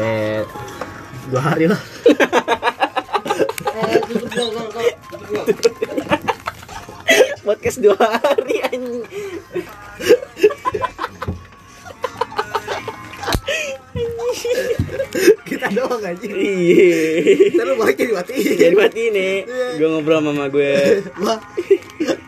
Eh, 0.00 0.42
Dua 1.28 1.40
hari 1.44 1.68
lah. 1.68 1.80
podcast 7.44 7.80
dua 7.80 7.96
hari 7.96 8.60
anjing. 8.64 9.04
Kita 15.48 15.66
doang 15.72 16.02
anjing. 16.04 16.32
Iya. 16.32 17.64
Lu 17.64 17.74
balik 17.80 17.96
jadi 17.96 18.12
matiin. 18.12 18.56
Jadi 18.58 18.74
mati 18.76 19.02
nih. 19.10 19.34
Gua 19.80 19.88
ngobrol 19.96 20.18
sama 20.20 20.30
mama 20.32 20.44
gue. 20.52 20.72
Mbak, 21.22 21.38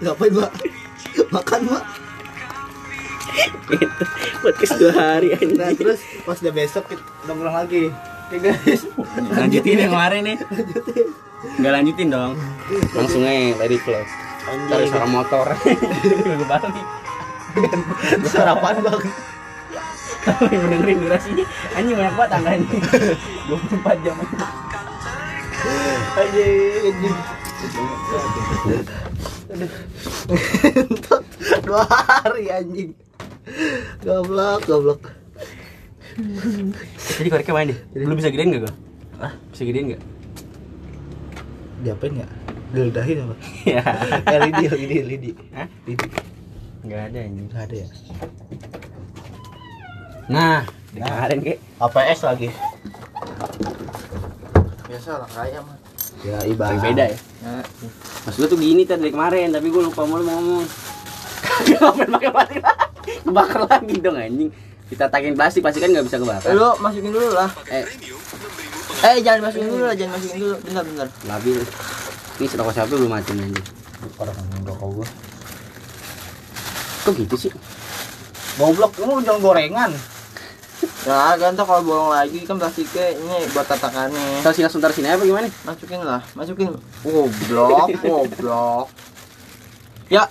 ngapain 0.03 0.33
mbak? 0.33 0.53
Makan 1.31 1.61
mbak. 1.69 1.83
Gitu. 3.71 4.03
Podcast 4.43 4.75
dua 4.81 4.93
hari 4.97 5.29
anjing. 5.37 5.55
Nah 5.55 5.71
terus 5.77 6.01
pas 6.25 6.39
udah 6.41 6.55
besok 6.55 6.85
kita 6.89 7.03
nongkrong 7.29 7.57
lagi. 7.57 7.93
Oke 8.31 8.37
guys. 8.47 8.83
lanjutin 9.35 9.75
yang 9.75 9.91
kemarin 9.91 10.23
nih 10.23 10.39
nggak 11.41 11.73
lanjutin 11.73 12.09
dong 12.13 12.33
langsung 12.93 13.25
aja 13.25 13.57
tadi 13.65 13.77
flow 13.81 14.05
cari 14.69 14.85
suara 14.93 15.07
motor 15.09 15.47
gue 16.37 16.47
balik 16.47 16.87
Sarapan 18.31 18.79
bang. 18.79 19.03
Tapi 20.27 20.55
mendengarin 20.57 20.99
durasinya 21.01 21.45
anjing 21.75 21.97
banyak 21.97 22.15
banget 22.17 22.31
angkanya 22.37 22.67
24 23.49 24.05
jam 24.05 24.17
Anjing, 26.11 26.89
anjing. 26.89 27.17
Dua 31.67 31.85
hari 31.87 32.45
anjing. 32.49 32.91
Goblok, 34.01 34.61
goblok. 34.65 35.03
jadi 37.21 37.29
koreknya 37.31 37.55
main 37.55 37.71
deh 37.71 37.79
lu 38.03 38.19
bisa 38.19 38.29
gedein 38.35 38.53
gak 38.53 38.63
gue? 38.67 38.75
Hah? 39.23 39.33
bisa 39.55 39.63
gedein 39.63 39.95
gak? 39.95 40.03
Diapain 41.87 42.13
ya? 42.19 42.29
Diludahin 42.75 43.17
apa? 43.25 43.35
ya 43.67 43.83
Eh, 44.27 44.39
lidi, 44.49 44.65
lidi, 44.75 44.97
lidi. 45.07 45.31
Hah? 45.55 45.67
Lidi. 45.87 46.07
nggak 46.81 47.01
ada 47.13 47.19
anjing 47.25 47.47
Nggak 47.47 47.63
ada 47.69 47.77
ya? 47.77 47.89
Nah. 50.31 50.63
Kemarin 50.91 51.39
kek 51.43 51.59
APS 51.79 52.21
lagi. 52.27 52.49
biasa 54.91 55.23
lah 55.23 55.31
kaya 55.31 55.59
mah 55.63 55.77
Ya 56.21 56.37
ibarat. 56.45 56.83
beda 56.83 57.05
ya? 57.09 57.19
Nah, 57.47 57.65
Mas 58.27 58.35
gue 58.37 58.45
tuh 58.45 58.59
gini 58.61 58.85
tadi 58.85 59.01
dari 59.01 59.15
kemarin 59.15 59.55
tapi 59.55 59.73
gue 59.73 59.83
lupa 59.83 60.05
mau 60.05 60.21
ngomong. 60.21 60.67
Ngapain 61.71 62.11
pakai 62.13 62.31
plastik 62.31 62.63
kebakar 63.25 63.61
lagi 63.65 63.95
dong 64.03 64.17
anjing. 64.19 64.51
Kita 64.91 65.07
takin 65.09 65.33
plastik 65.39 65.63
pasti 65.65 65.79
kan 65.81 65.89
nggak 65.89 66.05
bisa 66.05 66.19
kebakar. 66.21 66.53
Lu 66.53 66.77
masukin 66.83 67.15
dulu 67.15 67.29
lah. 67.33 67.49
Eh. 67.73 67.87
Eh 69.01 69.17
jangan 69.25 69.49
masukin 69.49 69.69
dulu 69.73 69.85
lah 69.89 69.97
jangan 69.97 70.13
masukin 70.19 70.39
dulu. 70.43 70.57
Bentar 70.67 70.83
bentar. 70.85 71.09
Labil. 71.25 71.59
Ini 72.37 72.47
rokok 72.57 72.73
siapa 72.75 72.93
belum 72.93 73.11
mati 73.13 73.33
anjing. 73.33 73.67
Orang 74.21 74.37
rokok 74.67 74.89
gua. 75.01 75.07
Kok 77.09 77.13
gitu 77.17 77.37
sih? 77.39 77.53
Goblok, 78.61 78.93
lu 79.01 79.25
jangan 79.25 79.41
gorengan. 79.41 79.91
Ya 81.05 81.33
gantung 81.41 81.65
kalau 81.65 81.81
bolong 81.81 82.13
lagi 82.13 82.45
kan 82.45 82.61
plastiknya 82.61 83.17
ini 83.17 83.49
buat 83.57 83.65
tatakannya. 83.65 84.45
Sini 84.45 84.65
langsung 84.69 84.85
taruh 84.85 84.93
sini 84.93 85.09
apa 85.09 85.25
gimana? 85.25 85.49
Masukin 85.65 86.01
lah, 86.05 86.21
masukin. 86.37 86.77
Goblok, 87.01 87.89
goblok. 88.05 88.87
Ya, 90.13 90.29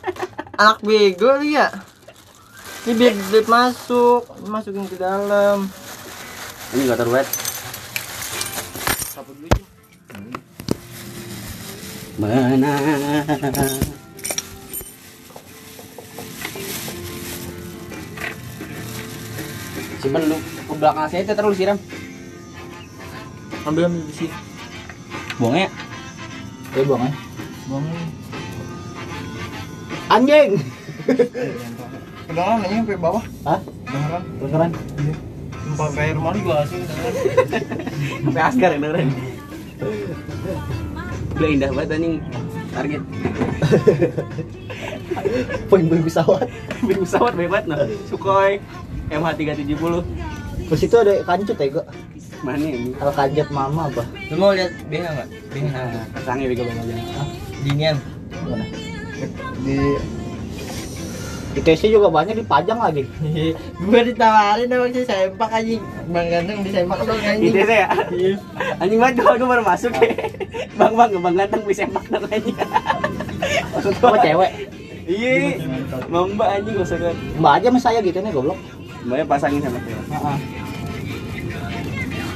anak 0.58 0.82
bego 0.86 1.42
lu 1.42 1.46
ya. 1.58 1.74
Ini 2.86 2.94
biar 2.96 3.14
biar 3.34 3.46
masuk, 3.50 4.30
masukin 4.46 4.86
ke 4.86 4.98
dalam. 5.02 5.70
Ini 6.74 6.82
enggak 6.86 7.02
taruh 7.02 7.14
wet. 7.18 7.28
Sapu 9.10 9.34
dulu. 9.34 9.50
Cing. 10.10 10.34
Mana? 12.22 12.74
Simpen 20.00 20.32
lu 20.32 20.40
ke 20.40 20.74
belakang 20.80 21.12
saya 21.12 21.28
itu 21.28 21.34
terus 21.36 21.56
siram. 21.60 21.78
Ambil 23.68 23.92
ambil 23.92 24.02
di 24.08 24.14
sini. 24.16 24.32
Buangnya. 25.36 25.68
Ya 26.72 26.82
buang 26.88 27.04
aja. 27.04 27.18
Buang. 27.68 27.84
Anjing. 30.10 30.50
Kedengeran 32.30 32.58
nanya 32.64 32.76
sampai 32.80 32.96
bawah. 32.96 33.24
Hah? 33.44 33.60
Kedengeran. 33.60 34.22
Beneran? 34.40 34.72
Sampai 35.76 36.04
air 36.12 36.18
mani 36.20 36.40
gua 36.44 36.64
asing 36.64 36.82
kedengeran. 36.88 37.14
Sampai 38.24 38.42
askar 38.48 38.70
yang 38.72 38.82
dengerin. 38.88 39.10
Udah 41.36 41.50
indah 41.52 41.70
banget 41.76 41.96
anjing. 42.00 42.16
Target. 42.72 43.02
Poin-poin 45.67 46.02
pesawat. 46.04 46.48
Beli 46.86 47.02
pesawat 47.04 47.34
banget 47.36 47.65
nah. 47.69 47.86
Sukhoi 48.10 48.62
MH370. 49.10 50.06
Terus 50.69 50.82
itu 50.86 50.95
ada 51.02 51.13
kancut 51.26 51.58
ya, 51.58 51.67
gua. 51.74 51.86
Mana 52.45 52.62
ini? 52.62 52.93
Al 53.02 53.12
kancut 53.12 53.50
mama 53.50 53.89
apa? 53.89 54.04
Lu 54.30 54.36
mau 54.38 54.54
lihat 54.54 54.72
BH 54.88 55.04
enggak? 55.04 55.28
BH. 55.50 55.74
Nah, 55.74 56.06
kesangnya 56.13 56.45
bego 56.54 56.63
banget. 56.63 56.86
Dinian. 57.65 57.98
Mana? 58.45 58.65
Di 59.65 59.78
ITC 61.58 61.89
juga 61.89 62.13
banyak 62.13 62.45
dipajang 62.45 62.78
lagi. 62.78 63.10
gua 63.82 64.06
ditawarin 64.06 64.69
sama 64.69 64.88
si 64.93 65.02
sempak 65.02 65.50
aja. 65.50 65.76
Bang 66.13 66.28
ganteng 66.30 66.62
di 66.62 66.69
sempak 66.69 66.98
dong 67.02 67.19
anjing. 67.26 67.52
Itu 67.52 67.74
ya. 67.74 67.89
Anjing 68.78 69.00
banget 69.02 69.15
gua, 69.26 69.34
gua 69.41 69.50
baru 69.58 69.63
masuk 69.65 69.91
ya. 69.98 70.13
Bang 70.78 70.93
bang, 70.93 71.10
bang 71.17 71.36
ganteng 71.36 71.62
beli 71.65 71.76
sempak 71.76 72.06
dong 72.13 72.30
anjing. 72.30 72.56
Maksud 73.74 73.93
gua 73.98 74.22
cewek. 74.22 74.69
Iya. 75.10 75.58
Mbak 76.06 76.48
anjing 76.54 76.74
gak 76.78 76.86
usah 76.86 76.98
kan. 77.02 77.15
Mbak 77.41 77.52
aja 77.58 77.67
sama 77.74 77.80
saya 77.82 78.00
gitu 78.06 78.22
nih 78.22 78.30
goblok. 78.30 78.60
Mbaknya 79.10 79.26
pasangin 79.26 79.62
sama 79.65 79.82
cewek. 79.82 80.06
Heeh. 80.06 80.38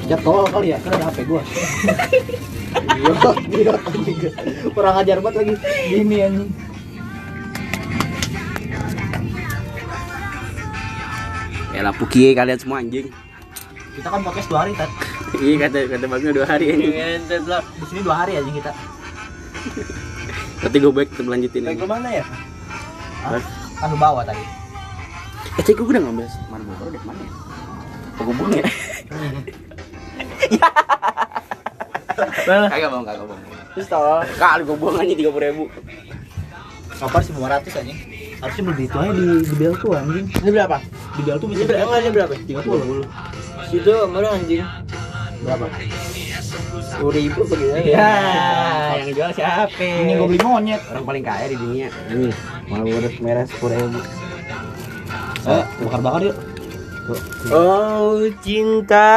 Ya 0.04 0.18
tolol 0.20 0.50
kali 0.50 0.74
ya, 0.74 0.78
kan 0.82 0.98
ada 0.98 1.08
HP 1.14 1.18
gua. 1.30 1.42
Iya, 2.74 3.14
iya. 3.54 4.32
Kurang 4.74 4.98
ajar 4.98 5.22
banget 5.22 5.46
lagi. 5.46 5.54
Gini 5.94 6.18
anjing. 6.26 6.50
Ya 11.70 11.82
lah 11.86 11.94
puki 11.94 12.34
kalian 12.34 12.58
semua 12.58 12.82
anjing. 12.82 13.14
Kita 13.94 14.10
kan 14.10 14.26
podcast 14.26 14.50
dua 14.50 14.60
hari, 14.66 14.74
Tat. 14.74 14.90
Iya 15.44 15.66
kata 15.66 15.78
kata 15.90 16.06
bagnya 16.06 16.32
dua 16.34 16.46
hari 16.50 16.66
anjing. 16.74 16.94
Ngentet 16.94 17.44
lah. 17.46 17.62
Di 17.62 17.86
sini 17.86 18.02
dua 18.02 18.16
hari 18.26 18.32
anjing 18.38 18.56
kita. 18.58 18.72
Tapi 20.64 20.76
gue 20.80 20.92
baik 20.94 21.10
kita 21.14 21.22
lanjutin 21.26 21.62
Baik 21.62 21.78
lagi. 21.78 21.82
lu 21.82 21.88
mana 21.90 22.10
ya? 22.10 22.26
Hah? 23.24 23.42
Kan 23.80 23.88
lu 23.90 23.98
bawa 23.98 24.22
tadi. 24.24 24.44
Eh, 25.54 25.62
cek 25.62 25.76
gue 25.76 25.86
udah 25.86 26.02
ngambil 26.02 26.28
mana 26.50 26.64
bawa 26.66 26.88
udah 26.90 27.02
mana 27.04 27.20
ya? 27.20 27.32
Kok 28.14 28.24
gue 28.24 28.36
buang 28.36 28.52
ya? 28.54 28.64
Kagak 32.44 32.90
bang, 32.90 33.04
kagak 33.04 33.26
bang. 33.26 33.40
Terus 33.74 33.88
tolong. 33.88 34.22
Kali 34.36 34.62
gue 34.64 34.78
buang 34.78 34.96
aja 35.00 35.14
tiga 35.14 35.30
puluh 35.32 35.46
ribu. 35.46 35.64
Kapan 36.94 37.20
sih 37.20 37.34
500 37.34 37.80
anjing? 37.84 38.00
Harusnya 38.40 38.64
beli 38.64 38.84
itu 38.86 38.96
aja 38.96 39.12
di 39.12 39.26
di 39.44 39.56
Bel 39.58 39.74
tuh 39.76 39.92
anjing. 39.92 40.26
Ini 40.30 40.50
berapa? 40.54 40.78
Di 41.18 41.22
Bel 41.26 41.38
tuh 41.42 41.48
bisa 41.50 41.64
berapa? 41.66 41.94
Ini 42.00 42.12
berapa? 42.14 42.34
30. 42.38 43.68
Situ 43.68 43.94
baru 44.08 44.28
anjing. 44.30 44.64
Berapa? 45.44 45.66
Sepuluh 46.84 47.14
ribu 47.18 47.42
begitu 47.44 47.90
Ya, 47.90 48.14
yang 49.02 49.10
jual 49.10 49.32
siapa? 49.34 49.74
Ini 49.74 50.14
gua 50.16 50.28
beli 50.30 50.40
monyet. 50.40 50.82
orang 50.94 51.04
paling 51.04 51.24
kaya 51.26 51.46
di 51.50 51.58
dunia. 51.58 51.88
Ini 52.08 52.30
malah 52.74 52.86
gue 52.90 53.12
merah 53.22 53.46
sepuluh 53.46 53.78
ribu. 53.78 54.00
Eh, 55.44 55.64
bakar-bakar 55.86 56.22
yuk. 56.26 56.38
Tuh. 57.04 57.20
Oh, 57.54 58.18
cinta. 58.42 59.12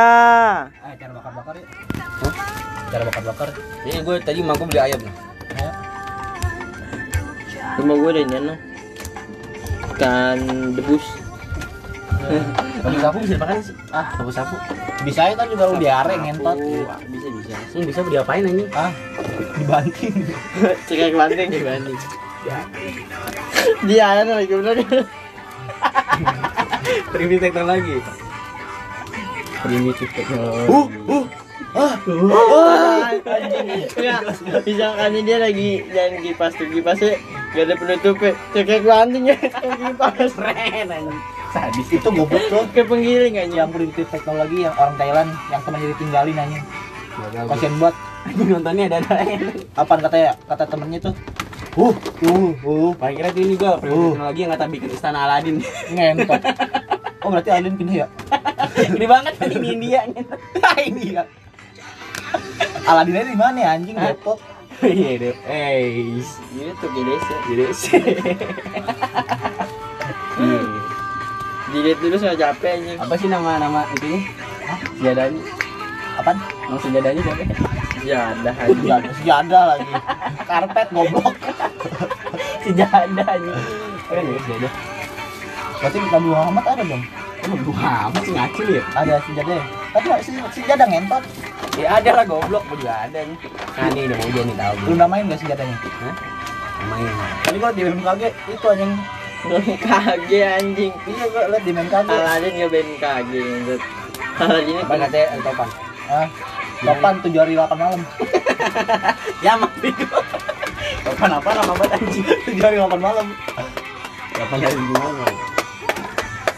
Eh, 0.84 0.94
cara 1.00 1.12
bakar-bakar 1.16 1.54
yuk. 1.56 1.68
Hah? 1.96 2.34
Cara 2.92 3.02
bakar-bakar. 3.08 3.48
Ini 3.88 3.98
gue 4.04 4.16
tadi 4.20 4.40
mau 4.44 4.58
beli 4.58 4.76
ayam 4.76 5.00
nih. 5.00 5.14
Ayo. 5.56 5.70
Rumah 7.80 7.94
gue 7.96 8.10
ada 8.12 8.20
ini. 8.20 8.54
Ikan 9.96 10.38
debus. 10.76 11.04
Sapu 12.82 12.98
sapu 12.98 13.16
bisa 13.22 13.34
dimakan 13.38 13.56
sih. 13.62 13.74
Ah, 13.94 14.06
Sapu 14.18 14.30
sapu. 14.34 14.56
bisa 15.06 15.30
ya 15.30 15.34
kan 15.38 15.46
juga 15.46 15.70
lu 15.70 15.78
diare 15.78 16.14
ngentot. 16.18 16.58
Ah, 16.90 16.98
Bisa 17.06 17.28
bisa. 17.30 17.54
Ini 17.72 17.82
bisa 17.86 18.00
diapain 18.04 18.42
anjing? 18.42 18.68
Ah, 18.74 18.90
dibanting. 19.54 20.14
Cekek 20.90 21.14
banting 21.14 21.48
dibanding. 21.48 21.98
Dia 23.86 24.04
ada 24.14 24.32
lagi 24.38 24.54
bener. 24.54 24.76
Primitif 27.12 27.40
teknologi. 27.42 27.96
Primitif 29.62 30.08
teknologi. 30.14 30.70
Uh, 30.70 30.86
uh. 31.10 31.26
Ah, 31.76 31.92
Wah, 32.08 33.12
Enggak, 33.12 34.20
misalkan 34.64 35.12
dia 35.28 35.36
lagi 35.36 35.84
jalan 35.92 36.24
kipas 36.24 36.56
tuh 36.56 36.64
kipasnya 36.72 37.20
gak 37.52 37.68
ada 37.68 37.74
penutupnya. 37.76 38.32
Cekek 38.56 38.80
banting 38.80 39.28
ya 39.28 39.36
kipas. 39.36 40.32
Keren 40.32 40.88
anjing. 40.88 41.20
sadis 41.52 41.88
itu 41.92 42.08
goblok 42.08 42.44
tuh. 42.48 42.64
Kayak 42.72 42.88
penggiling 42.88 43.34
aja. 43.36 43.54
Yang 43.64 43.70
primitif 43.76 44.06
teknologi 44.08 44.64
yang 44.64 44.72
orang 44.80 44.96
Thailand 44.96 45.30
yang 45.52 45.60
temannya 45.68 45.88
ditinggalin 45.92 46.36
anjing. 46.40 46.64
Kasian 47.44 47.74
buat 47.76 47.94
Anjing 48.26 48.48
nontonnya 48.50 48.84
ada 48.90 48.98
ada 49.06 49.22
apaan 49.80 50.00
katanya 50.02 50.34
kata 50.50 50.64
temennya 50.66 50.98
tuh 50.98 51.14
uh 51.76 51.94
uh 52.24 52.50
uh 52.64 52.90
Paling 52.96 53.16
kira 53.16 53.28
ini 53.36 53.54
gua 53.54 53.76
primitif 53.76 54.00
Uh. 54.00 54.12
teknologi 54.16 54.40
yang 54.40 54.50
kata 54.56 54.64
bikin 54.68 54.90
istana 54.92 55.18
Aladin. 55.28 55.56
ngentot 55.92 56.40
oh 57.24 57.28
berarti 57.32 57.50
alien 57.52 57.74
pindah 57.76 57.96
ya 58.04 58.06
Gede 58.92 59.06
banget 59.08 59.34
kan 59.40 59.48
ini 59.52 59.68
India. 59.72 60.00
ini 60.88 61.04
ya 61.16 61.22
Aladinnya 62.86 63.24
di 63.28 63.36
mana 63.36 63.58
ya 63.60 63.70
anjing 63.76 63.96
Depok 63.96 64.38
Iya 64.76 65.16
deh. 65.16 65.32
Eh, 65.48 66.20
jadi 67.48 67.64
sih. 67.72 67.96
Iya. 70.36 70.60
Dilihat 71.72 71.98
dulu 72.04 72.16
saya 72.20 72.36
capek 72.36 72.84
aja. 72.84 72.92
Apa 73.00 73.14
sih 73.16 73.24
nama 73.32 73.56
nama 73.56 73.88
itunya? 73.96 74.20
Hah? 74.68 74.78
Sejadahnya. 75.00 75.40
apaan 76.20 76.36
Nama 76.68 76.78
sejadahnya 76.84 77.20
siapa? 77.24 77.44
Ya 78.06 78.30
ada 78.30 78.50
Sejadah, 78.54 78.98
sejadah 79.12 79.62
lagi 79.68 79.92
karpet 80.40 80.88
goblok 80.90 81.34
Sejadah 82.64 83.26
anjing. 83.26 83.58
Keren 84.06 84.24
ya 84.24 84.38
sejadah. 84.40 84.72
berarti 85.76 85.96
Nabi 86.00 86.28
Muhammad 86.30 86.64
ada 86.64 86.82
dong 86.84 87.02
Oh, 87.46 87.54
gua 87.62 87.78
amat 88.08 88.22
sih 88.22 88.32
ngacil 88.32 88.66
ya. 88.72 88.82
ada 88.90 89.22
sejadah 89.22 89.54
ya 89.54 89.64
tapi 89.92 90.06
nggak 90.08 90.20
sih 90.20 90.32
sejadah 90.52 90.86
ngentot 90.86 91.22
Ya 91.76 91.88
ada 91.94 92.10
lah 92.10 92.24
goblok, 92.24 92.64
gua 92.64 92.74
juga 92.74 92.94
ada 93.04 93.20
nih. 93.20 93.36
Nah, 93.76 93.86
nih 93.92 94.02
udah 94.02 94.16
mau 94.16 94.26
hujan 94.26 94.44
nih 94.44 94.56
tahu. 94.56 94.74
lu 94.82 94.94
namain 94.96 95.24
nggak 95.24 95.38
sejadahnya 95.38 95.76
Hah? 95.76 96.14
Namanya. 96.80 97.10
tadi 97.42 97.56
gua 97.56 97.70
di 97.70 97.82
BMKG 97.82 98.22
itu 98.48 98.66
anjing 98.66 98.92
BMKG 99.44 100.30
anjing. 100.56 100.92
iya 101.04 101.24
gua 101.28 101.42
liat 101.46 101.62
di 101.62 101.72
BMKG 101.72 102.08
Aladin 102.08 102.52
nggak 102.56 102.70
BMKG. 102.72 103.32
Aladin 104.36 104.74
Apa 104.78 104.94
katanya 104.98 105.26
El 105.28 105.40
Topan? 105.42 105.68
ah 106.08 106.26
Topan 106.76 107.14
tujuh 107.20 107.40
hari 107.40 107.52
delapan 107.56 107.78
malam 107.78 108.00
Ya 109.44 109.56
mah 109.56 109.70
bego. 109.80 110.18
Topan 111.02 111.30
apa 111.32 111.48
nama 111.50 111.72
banget 111.72 111.90
anjing? 111.96 112.24
tujuh 112.44 112.62
hari 112.62 112.76
delapan 112.76 113.00
malam 113.00 113.26
Topan 114.32 114.58
dari 114.60 114.76
gimana? 114.76 115.26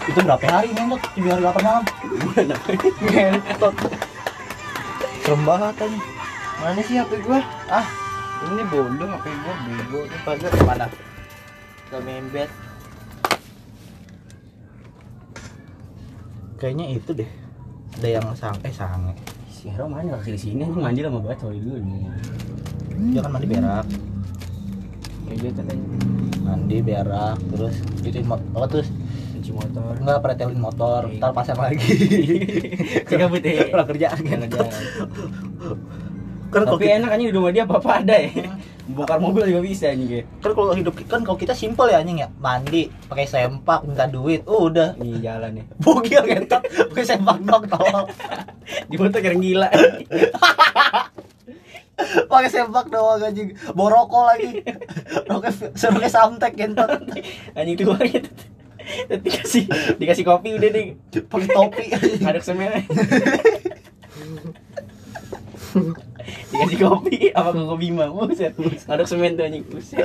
itu 0.09 0.25
berapa 0.25 0.47
hari 0.49 0.69
ngentot 0.73 1.01
tujuh 1.12 1.29
hari 1.29 1.43
delapan 1.45 1.62
malam 1.62 1.85
apa? 1.85 2.71
ngentot 3.05 3.75
serem 5.21 5.43
banget 5.45 5.75
anjing 5.79 6.05
Mana 6.59 6.81
sih 6.83 6.97
HP 6.97 7.12
gua? 7.23 7.41
ah 7.69 7.87
Ini 8.49 8.62
bodoh 8.66 9.09
HP 9.09 9.27
gua 9.31 9.55
bego 9.62 10.01
tuh 10.05 10.21
pada 10.25 10.49
mana 10.64 10.87
gak 11.89 12.05
membet. 12.05 12.51
kayaknya 16.59 16.87
itu 16.93 17.14
deh 17.14 17.31
ada 17.97 18.09
yang 18.11 18.27
sang 18.35 18.59
eh 18.61 18.69
sange 18.69 19.14
Si 19.59 19.67
Hero 19.67 19.91
mana 19.91 20.15
kasih 20.17 20.33
di 20.33 20.41
sini 20.41 20.63
anjing 20.63 20.79
mandi 20.79 21.01
lama 21.03 21.19
banget 21.19 21.39
sorry 21.43 21.59
dulu. 21.59 21.83
dia 23.09 23.21
kan 23.21 23.31
mandi 23.33 23.47
berak 23.49 23.87
Kayak 25.21 25.39
gitu 25.45 25.61
kan. 25.61 25.79
mandi 26.41 26.77
berak 26.81 27.37
terus 27.49 27.75
cuci 27.99 28.19
mo- 28.23 28.49
apa 28.55 28.67
terus 28.69 28.89
Cuci 29.35 29.51
motor. 29.53 29.93
enggak 29.97 30.19
pretelin 30.21 30.59
motor 30.59 31.01
Oke. 31.05 31.19
ntar 31.19 31.31
pasang 31.33 31.59
lagi 31.59 31.79
putih. 33.29 33.55
Pulang 33.69 33.89
kerjaan 33.89 34.19
Jangan 34.21 34.41
gitu. 34.45 34.57
jangan. 34.57 34.85
kan 36.49 36.63
kalau 36.65 36.65
Tapi 36.73 36.85
kita, 36.85 36.97
enak 36.97 37.11
anjing 37.13 37.29
di 37.29 37.35
rumah 37.35 37.51
dia 37.51 37.65
apa-apa 37.65 37.91
ada 37.99 38.15
ya. 38.17 38.31
Bongkar 38.89 39.20
mobil 39.20 39.45
juga 39.53 39.61
bisa 39.61 39.93
anjing 39.93 40.09
kayak. 40.09 40.26
kan 40.41 40.53
kalau 40.57 40.72
hidup 40.72 40.95
kan 41.05 41.20
kalau 41.20 41.36
kita 41.36 41.53
simpel 41.53 41.93
ya 41.93 42.01
anjing 42.01 42.24
ya 42.24 42.32
mandi 42.41 42.89
pakai 43.05 43.28
sempak 43.28 43.84
minta 43.84 44.09
duit 44.09 44.41
oh 44.49 44.72
udah 44.72 44.97
Ini 44.97 45.20
jalan 45.20 45.61
ya. 45.61 45.64
bugil 45.76 46.24
ngentot 46.24 46.62
pakai 46.89 47.05
sempak 47.05 47.36
dong 47.45 47.68
tolong 47.68 48.09
Di 48.89 48.97
foto 48.97 49.20
keren 49.20 49.45
gila. 49.45 49.68
pakai 52.32 52.49
sempak 52.49 52.89
doang 52.89 53.20
anjing 53.20 53.53
bawa 53.76 53.89
rokok 54.01 54.24
lagi 54.24 54.49
rokok 55.28 55.53
pakai 55.76 56.09
samtek 56.09 56.53
gentot 56.57 56.89
anjing 57.53 57.76
tua 57.76 58.01
gitu. 58.01 58.30
Dikasih 59.20 59.68
dikasih 60.01 60.24
kopi 60.24 60.57
udah 60.57 60.68
deh. 60.72 60.97
pakai 61.28 61.49
topi 61.53 61.84
Aduk 62.24 62.41
semen. 62.41 62.72
Dikasih 66.49 66.79
kopi 66.81 67.16
apa 67.33 67.51
koko 67.51 67.74
bima 67.76 68.07
buset. 68.09 68.53
Aduk 68.89 69.07
semen 69.09 69.35
tuh 69.35 69.45
anjing 69.45 69.64
buset. 69.68 70.01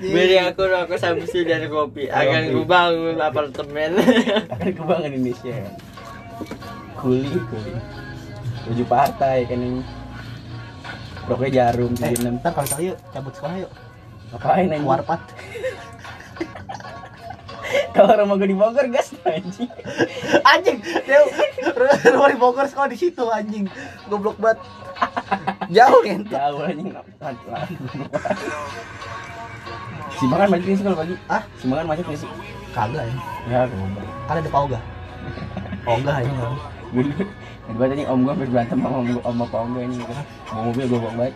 Beri 0.00 0.36
aku 0.40 0.64
rokok 0.64 0.96
samsu 0.96 1.44
dan 1.44 1.68
kopi 1.68 2.08
Akan 2.08 2.52
ku 2.52 2.62
bangun 2.64 3.16
apartemen 3.16 3.96
Akan 4.52 4.70
kebanggaan 4.72 5.12
Indonesia. 5.12 5.56
Kuli 6.96 7.32
kuli. 7.48 7.72
Baju 8.68 8.84
partai 8.84 9.44
kan 9.44 9.58
ini. 9.58 9.80
Roknya 11.28 11.48
jarum 11.52 11.92
eh, 11.92 12.08
tujuh 12.08 12.20
enam. 12.24 12.34
ntar 12.40 12.56
kali 12.56 12.68
kali 12.72 12.84
yuk 12.88 12.98
cabut 13.12 13.32
sekolah 13.36 13.56
yuk 13.60 13.72
Ngapain 14.32 14.64
anjing? 14.64 14.84
warpat 14.84 15.20
Kalau 17.90 18.14
rumah 18.14 18.36
gue 18.36 18.48
di 18.48 18.56
Bogor 18.56 18.86
gas 18.88 19.12
anjing. 19.22 19.68
anjing 20.42 20.78
dia 21.02 21.18
rumah 22.08 22.28
di 22.28 22.38
Bogor 22.38 22.64
sekolah 22.64 22.88
di 22.88 22.96
situ 22.96 23.24
anjing 23.24 23.66
goblok 24.06 24.36
banget 24.36 24.58
jauh 25.68 26.00
gentot 26.00 26.34
Jauh 26.34 26.60
anjing. 26.62 26.88
Si 30.10 30.24
makan 30.26 30.48
macet 30.50 30.66
sih 30.72 30.82
kalau 30.82 30.98
pagi? 30.98 31.14
ah 31.28 31.42
Si 31.56 31.64
makan 31.66 31.86
macet 31.86 32.04
sih? 32.12 32.30
kagak 32.70 33.04
ya 33.04 33.14
Ya, 33.48 33.60
goblok. 33.66 34.06
kan 34.24 34.34
ada 34.36 34.50
pauga 34.50 34.78
pauga 35.82 36.10
kan 36.14 36.24
gue 36.88 37.02
dulu 37.04 37.24
Kedua 37.68 37.84
tadi 37.84 38.02
om 38.02 38.24
gue 38.24 38.32
habis 38.32 38.48
berantem 38.48 38.78
sama 38.80 38.96
om 38.96 39.06
gue 39.06 39.20
om 39.20 39.40
gue 39.76 39.82
ini 39.84 39.96
gitu. 40.00 40.14
Bawa 40.48 40.60
mobil 40.64 40.84
gue 40.88 40.98
bawa 40.98 41.12
banget. 41.12 41.34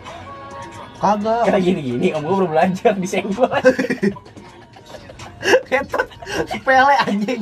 kagak 0.97 1.41
Kayak 1.45 1.61
gini 1.61 1.81
gini 1.85 2.07
om 2.09 2.21
gue 2.25 2.33
baru 2.33 2.47
belajar 2.49 2.93
disenggol. 2.97 3.53
gentot 5.73 6.07
sepele 6.45 6.95
anjing 7.01 7.41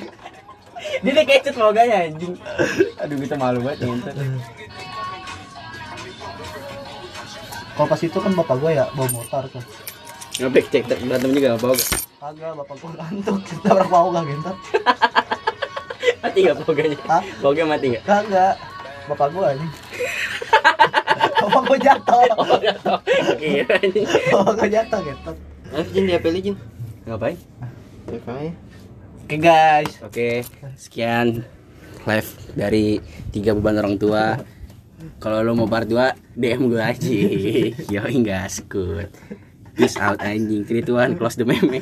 Dia 1.06 1.12
udah 1.14 1.26
kecet 1.30 1.56
loganya 1.56 2.10
anjing. 2.10 2.34
Aduh 2.98 3.18
kita 3.22 3.38
malu 3.38 3.62
banget 3.62 3.86
ngentot. 3.86 4.18
kalau 7.72 7.88
pas 7.88 8.02
itu 8.02 8.14
kan 8.14 8.32
bapak 8.34 8.56
gue 8.58 8.72
ya 8.74 8.86
bawa 8.94 9.10
motor 9.10 9.44
tuh 9.48 9.64
Ngapek 10.38 10.66
cek 10.70 10.84
berantem 11.02 11.32
juga 11.34 11.54
apa 11.54 11.68
gak? 11.72 11.90
kagak 12.18 12.52
bapak 12.58 12.76
gue 12.78 12.90
ngantuk 12.94 13.38
kita 13.42 13.68
berapa 13.70 13.90
pauga 13.90 14.22
gentot 14.22 14.58
Mati 16.22 16.40
gak 16.46 16.56
poganya? 16.62 16.98
Hah? 17.10 17.22
Poganya 17.42 17.68
mati 17.72 17.86
gak? 17.94 18.04
kagak 18.06 18.54
bapak 19.06 19.28
gue 19.30 19.44
anjing 19.54 19.72
bapak 21.42 21.62
gue 21.64 21.78
jatuh 21.80 22.22
Oh 22.38 22.58
gak 22.58 22.78
tau. 22.82 22.98
Kira 23.38 23.76
anjing. 23.78 24.06
bapak 24.30 24.54
gue 24.58 24.68
jatuh 24.70 25.00
gentot 25.02 25.38
Ayo 25.72 25.84
Jin 25.90 26.04
di 26.06 26.14
HP 26.14 26.26
Jin 26.42 26.56
Ngapain? 27.06 27.38
Oke 28.10 28.54
Oke 29.22 29.36
guys, 29.40 29.92
oke 30.04 30.44
sekian 30.76 31.48
live 32.04 32.32
dari 32.58 33.00
tiga 33.32 33.56
beban 33.56 33.80
orang 33.80 33.96
tua. 33.96 34.42
Kalau 35.18 35.42
lo 35.42 35.58
mau 35.58 35.70
part 35.70 35.90
2 35.90 36.38
DM 36.38 36.62
gue 36.70 36.82
aja. 36.82 37.10
Yo 37.94 38.02
enggak 38.06 38.50
skut. 38.54 39.10
Peace 39.74 39.98
out 39.98 40.22
anjing. 40.22 40.68
Krituan 40.68 41.18
close 41.18 41.40
the 41.40 41.46
meme. 41.48 41.82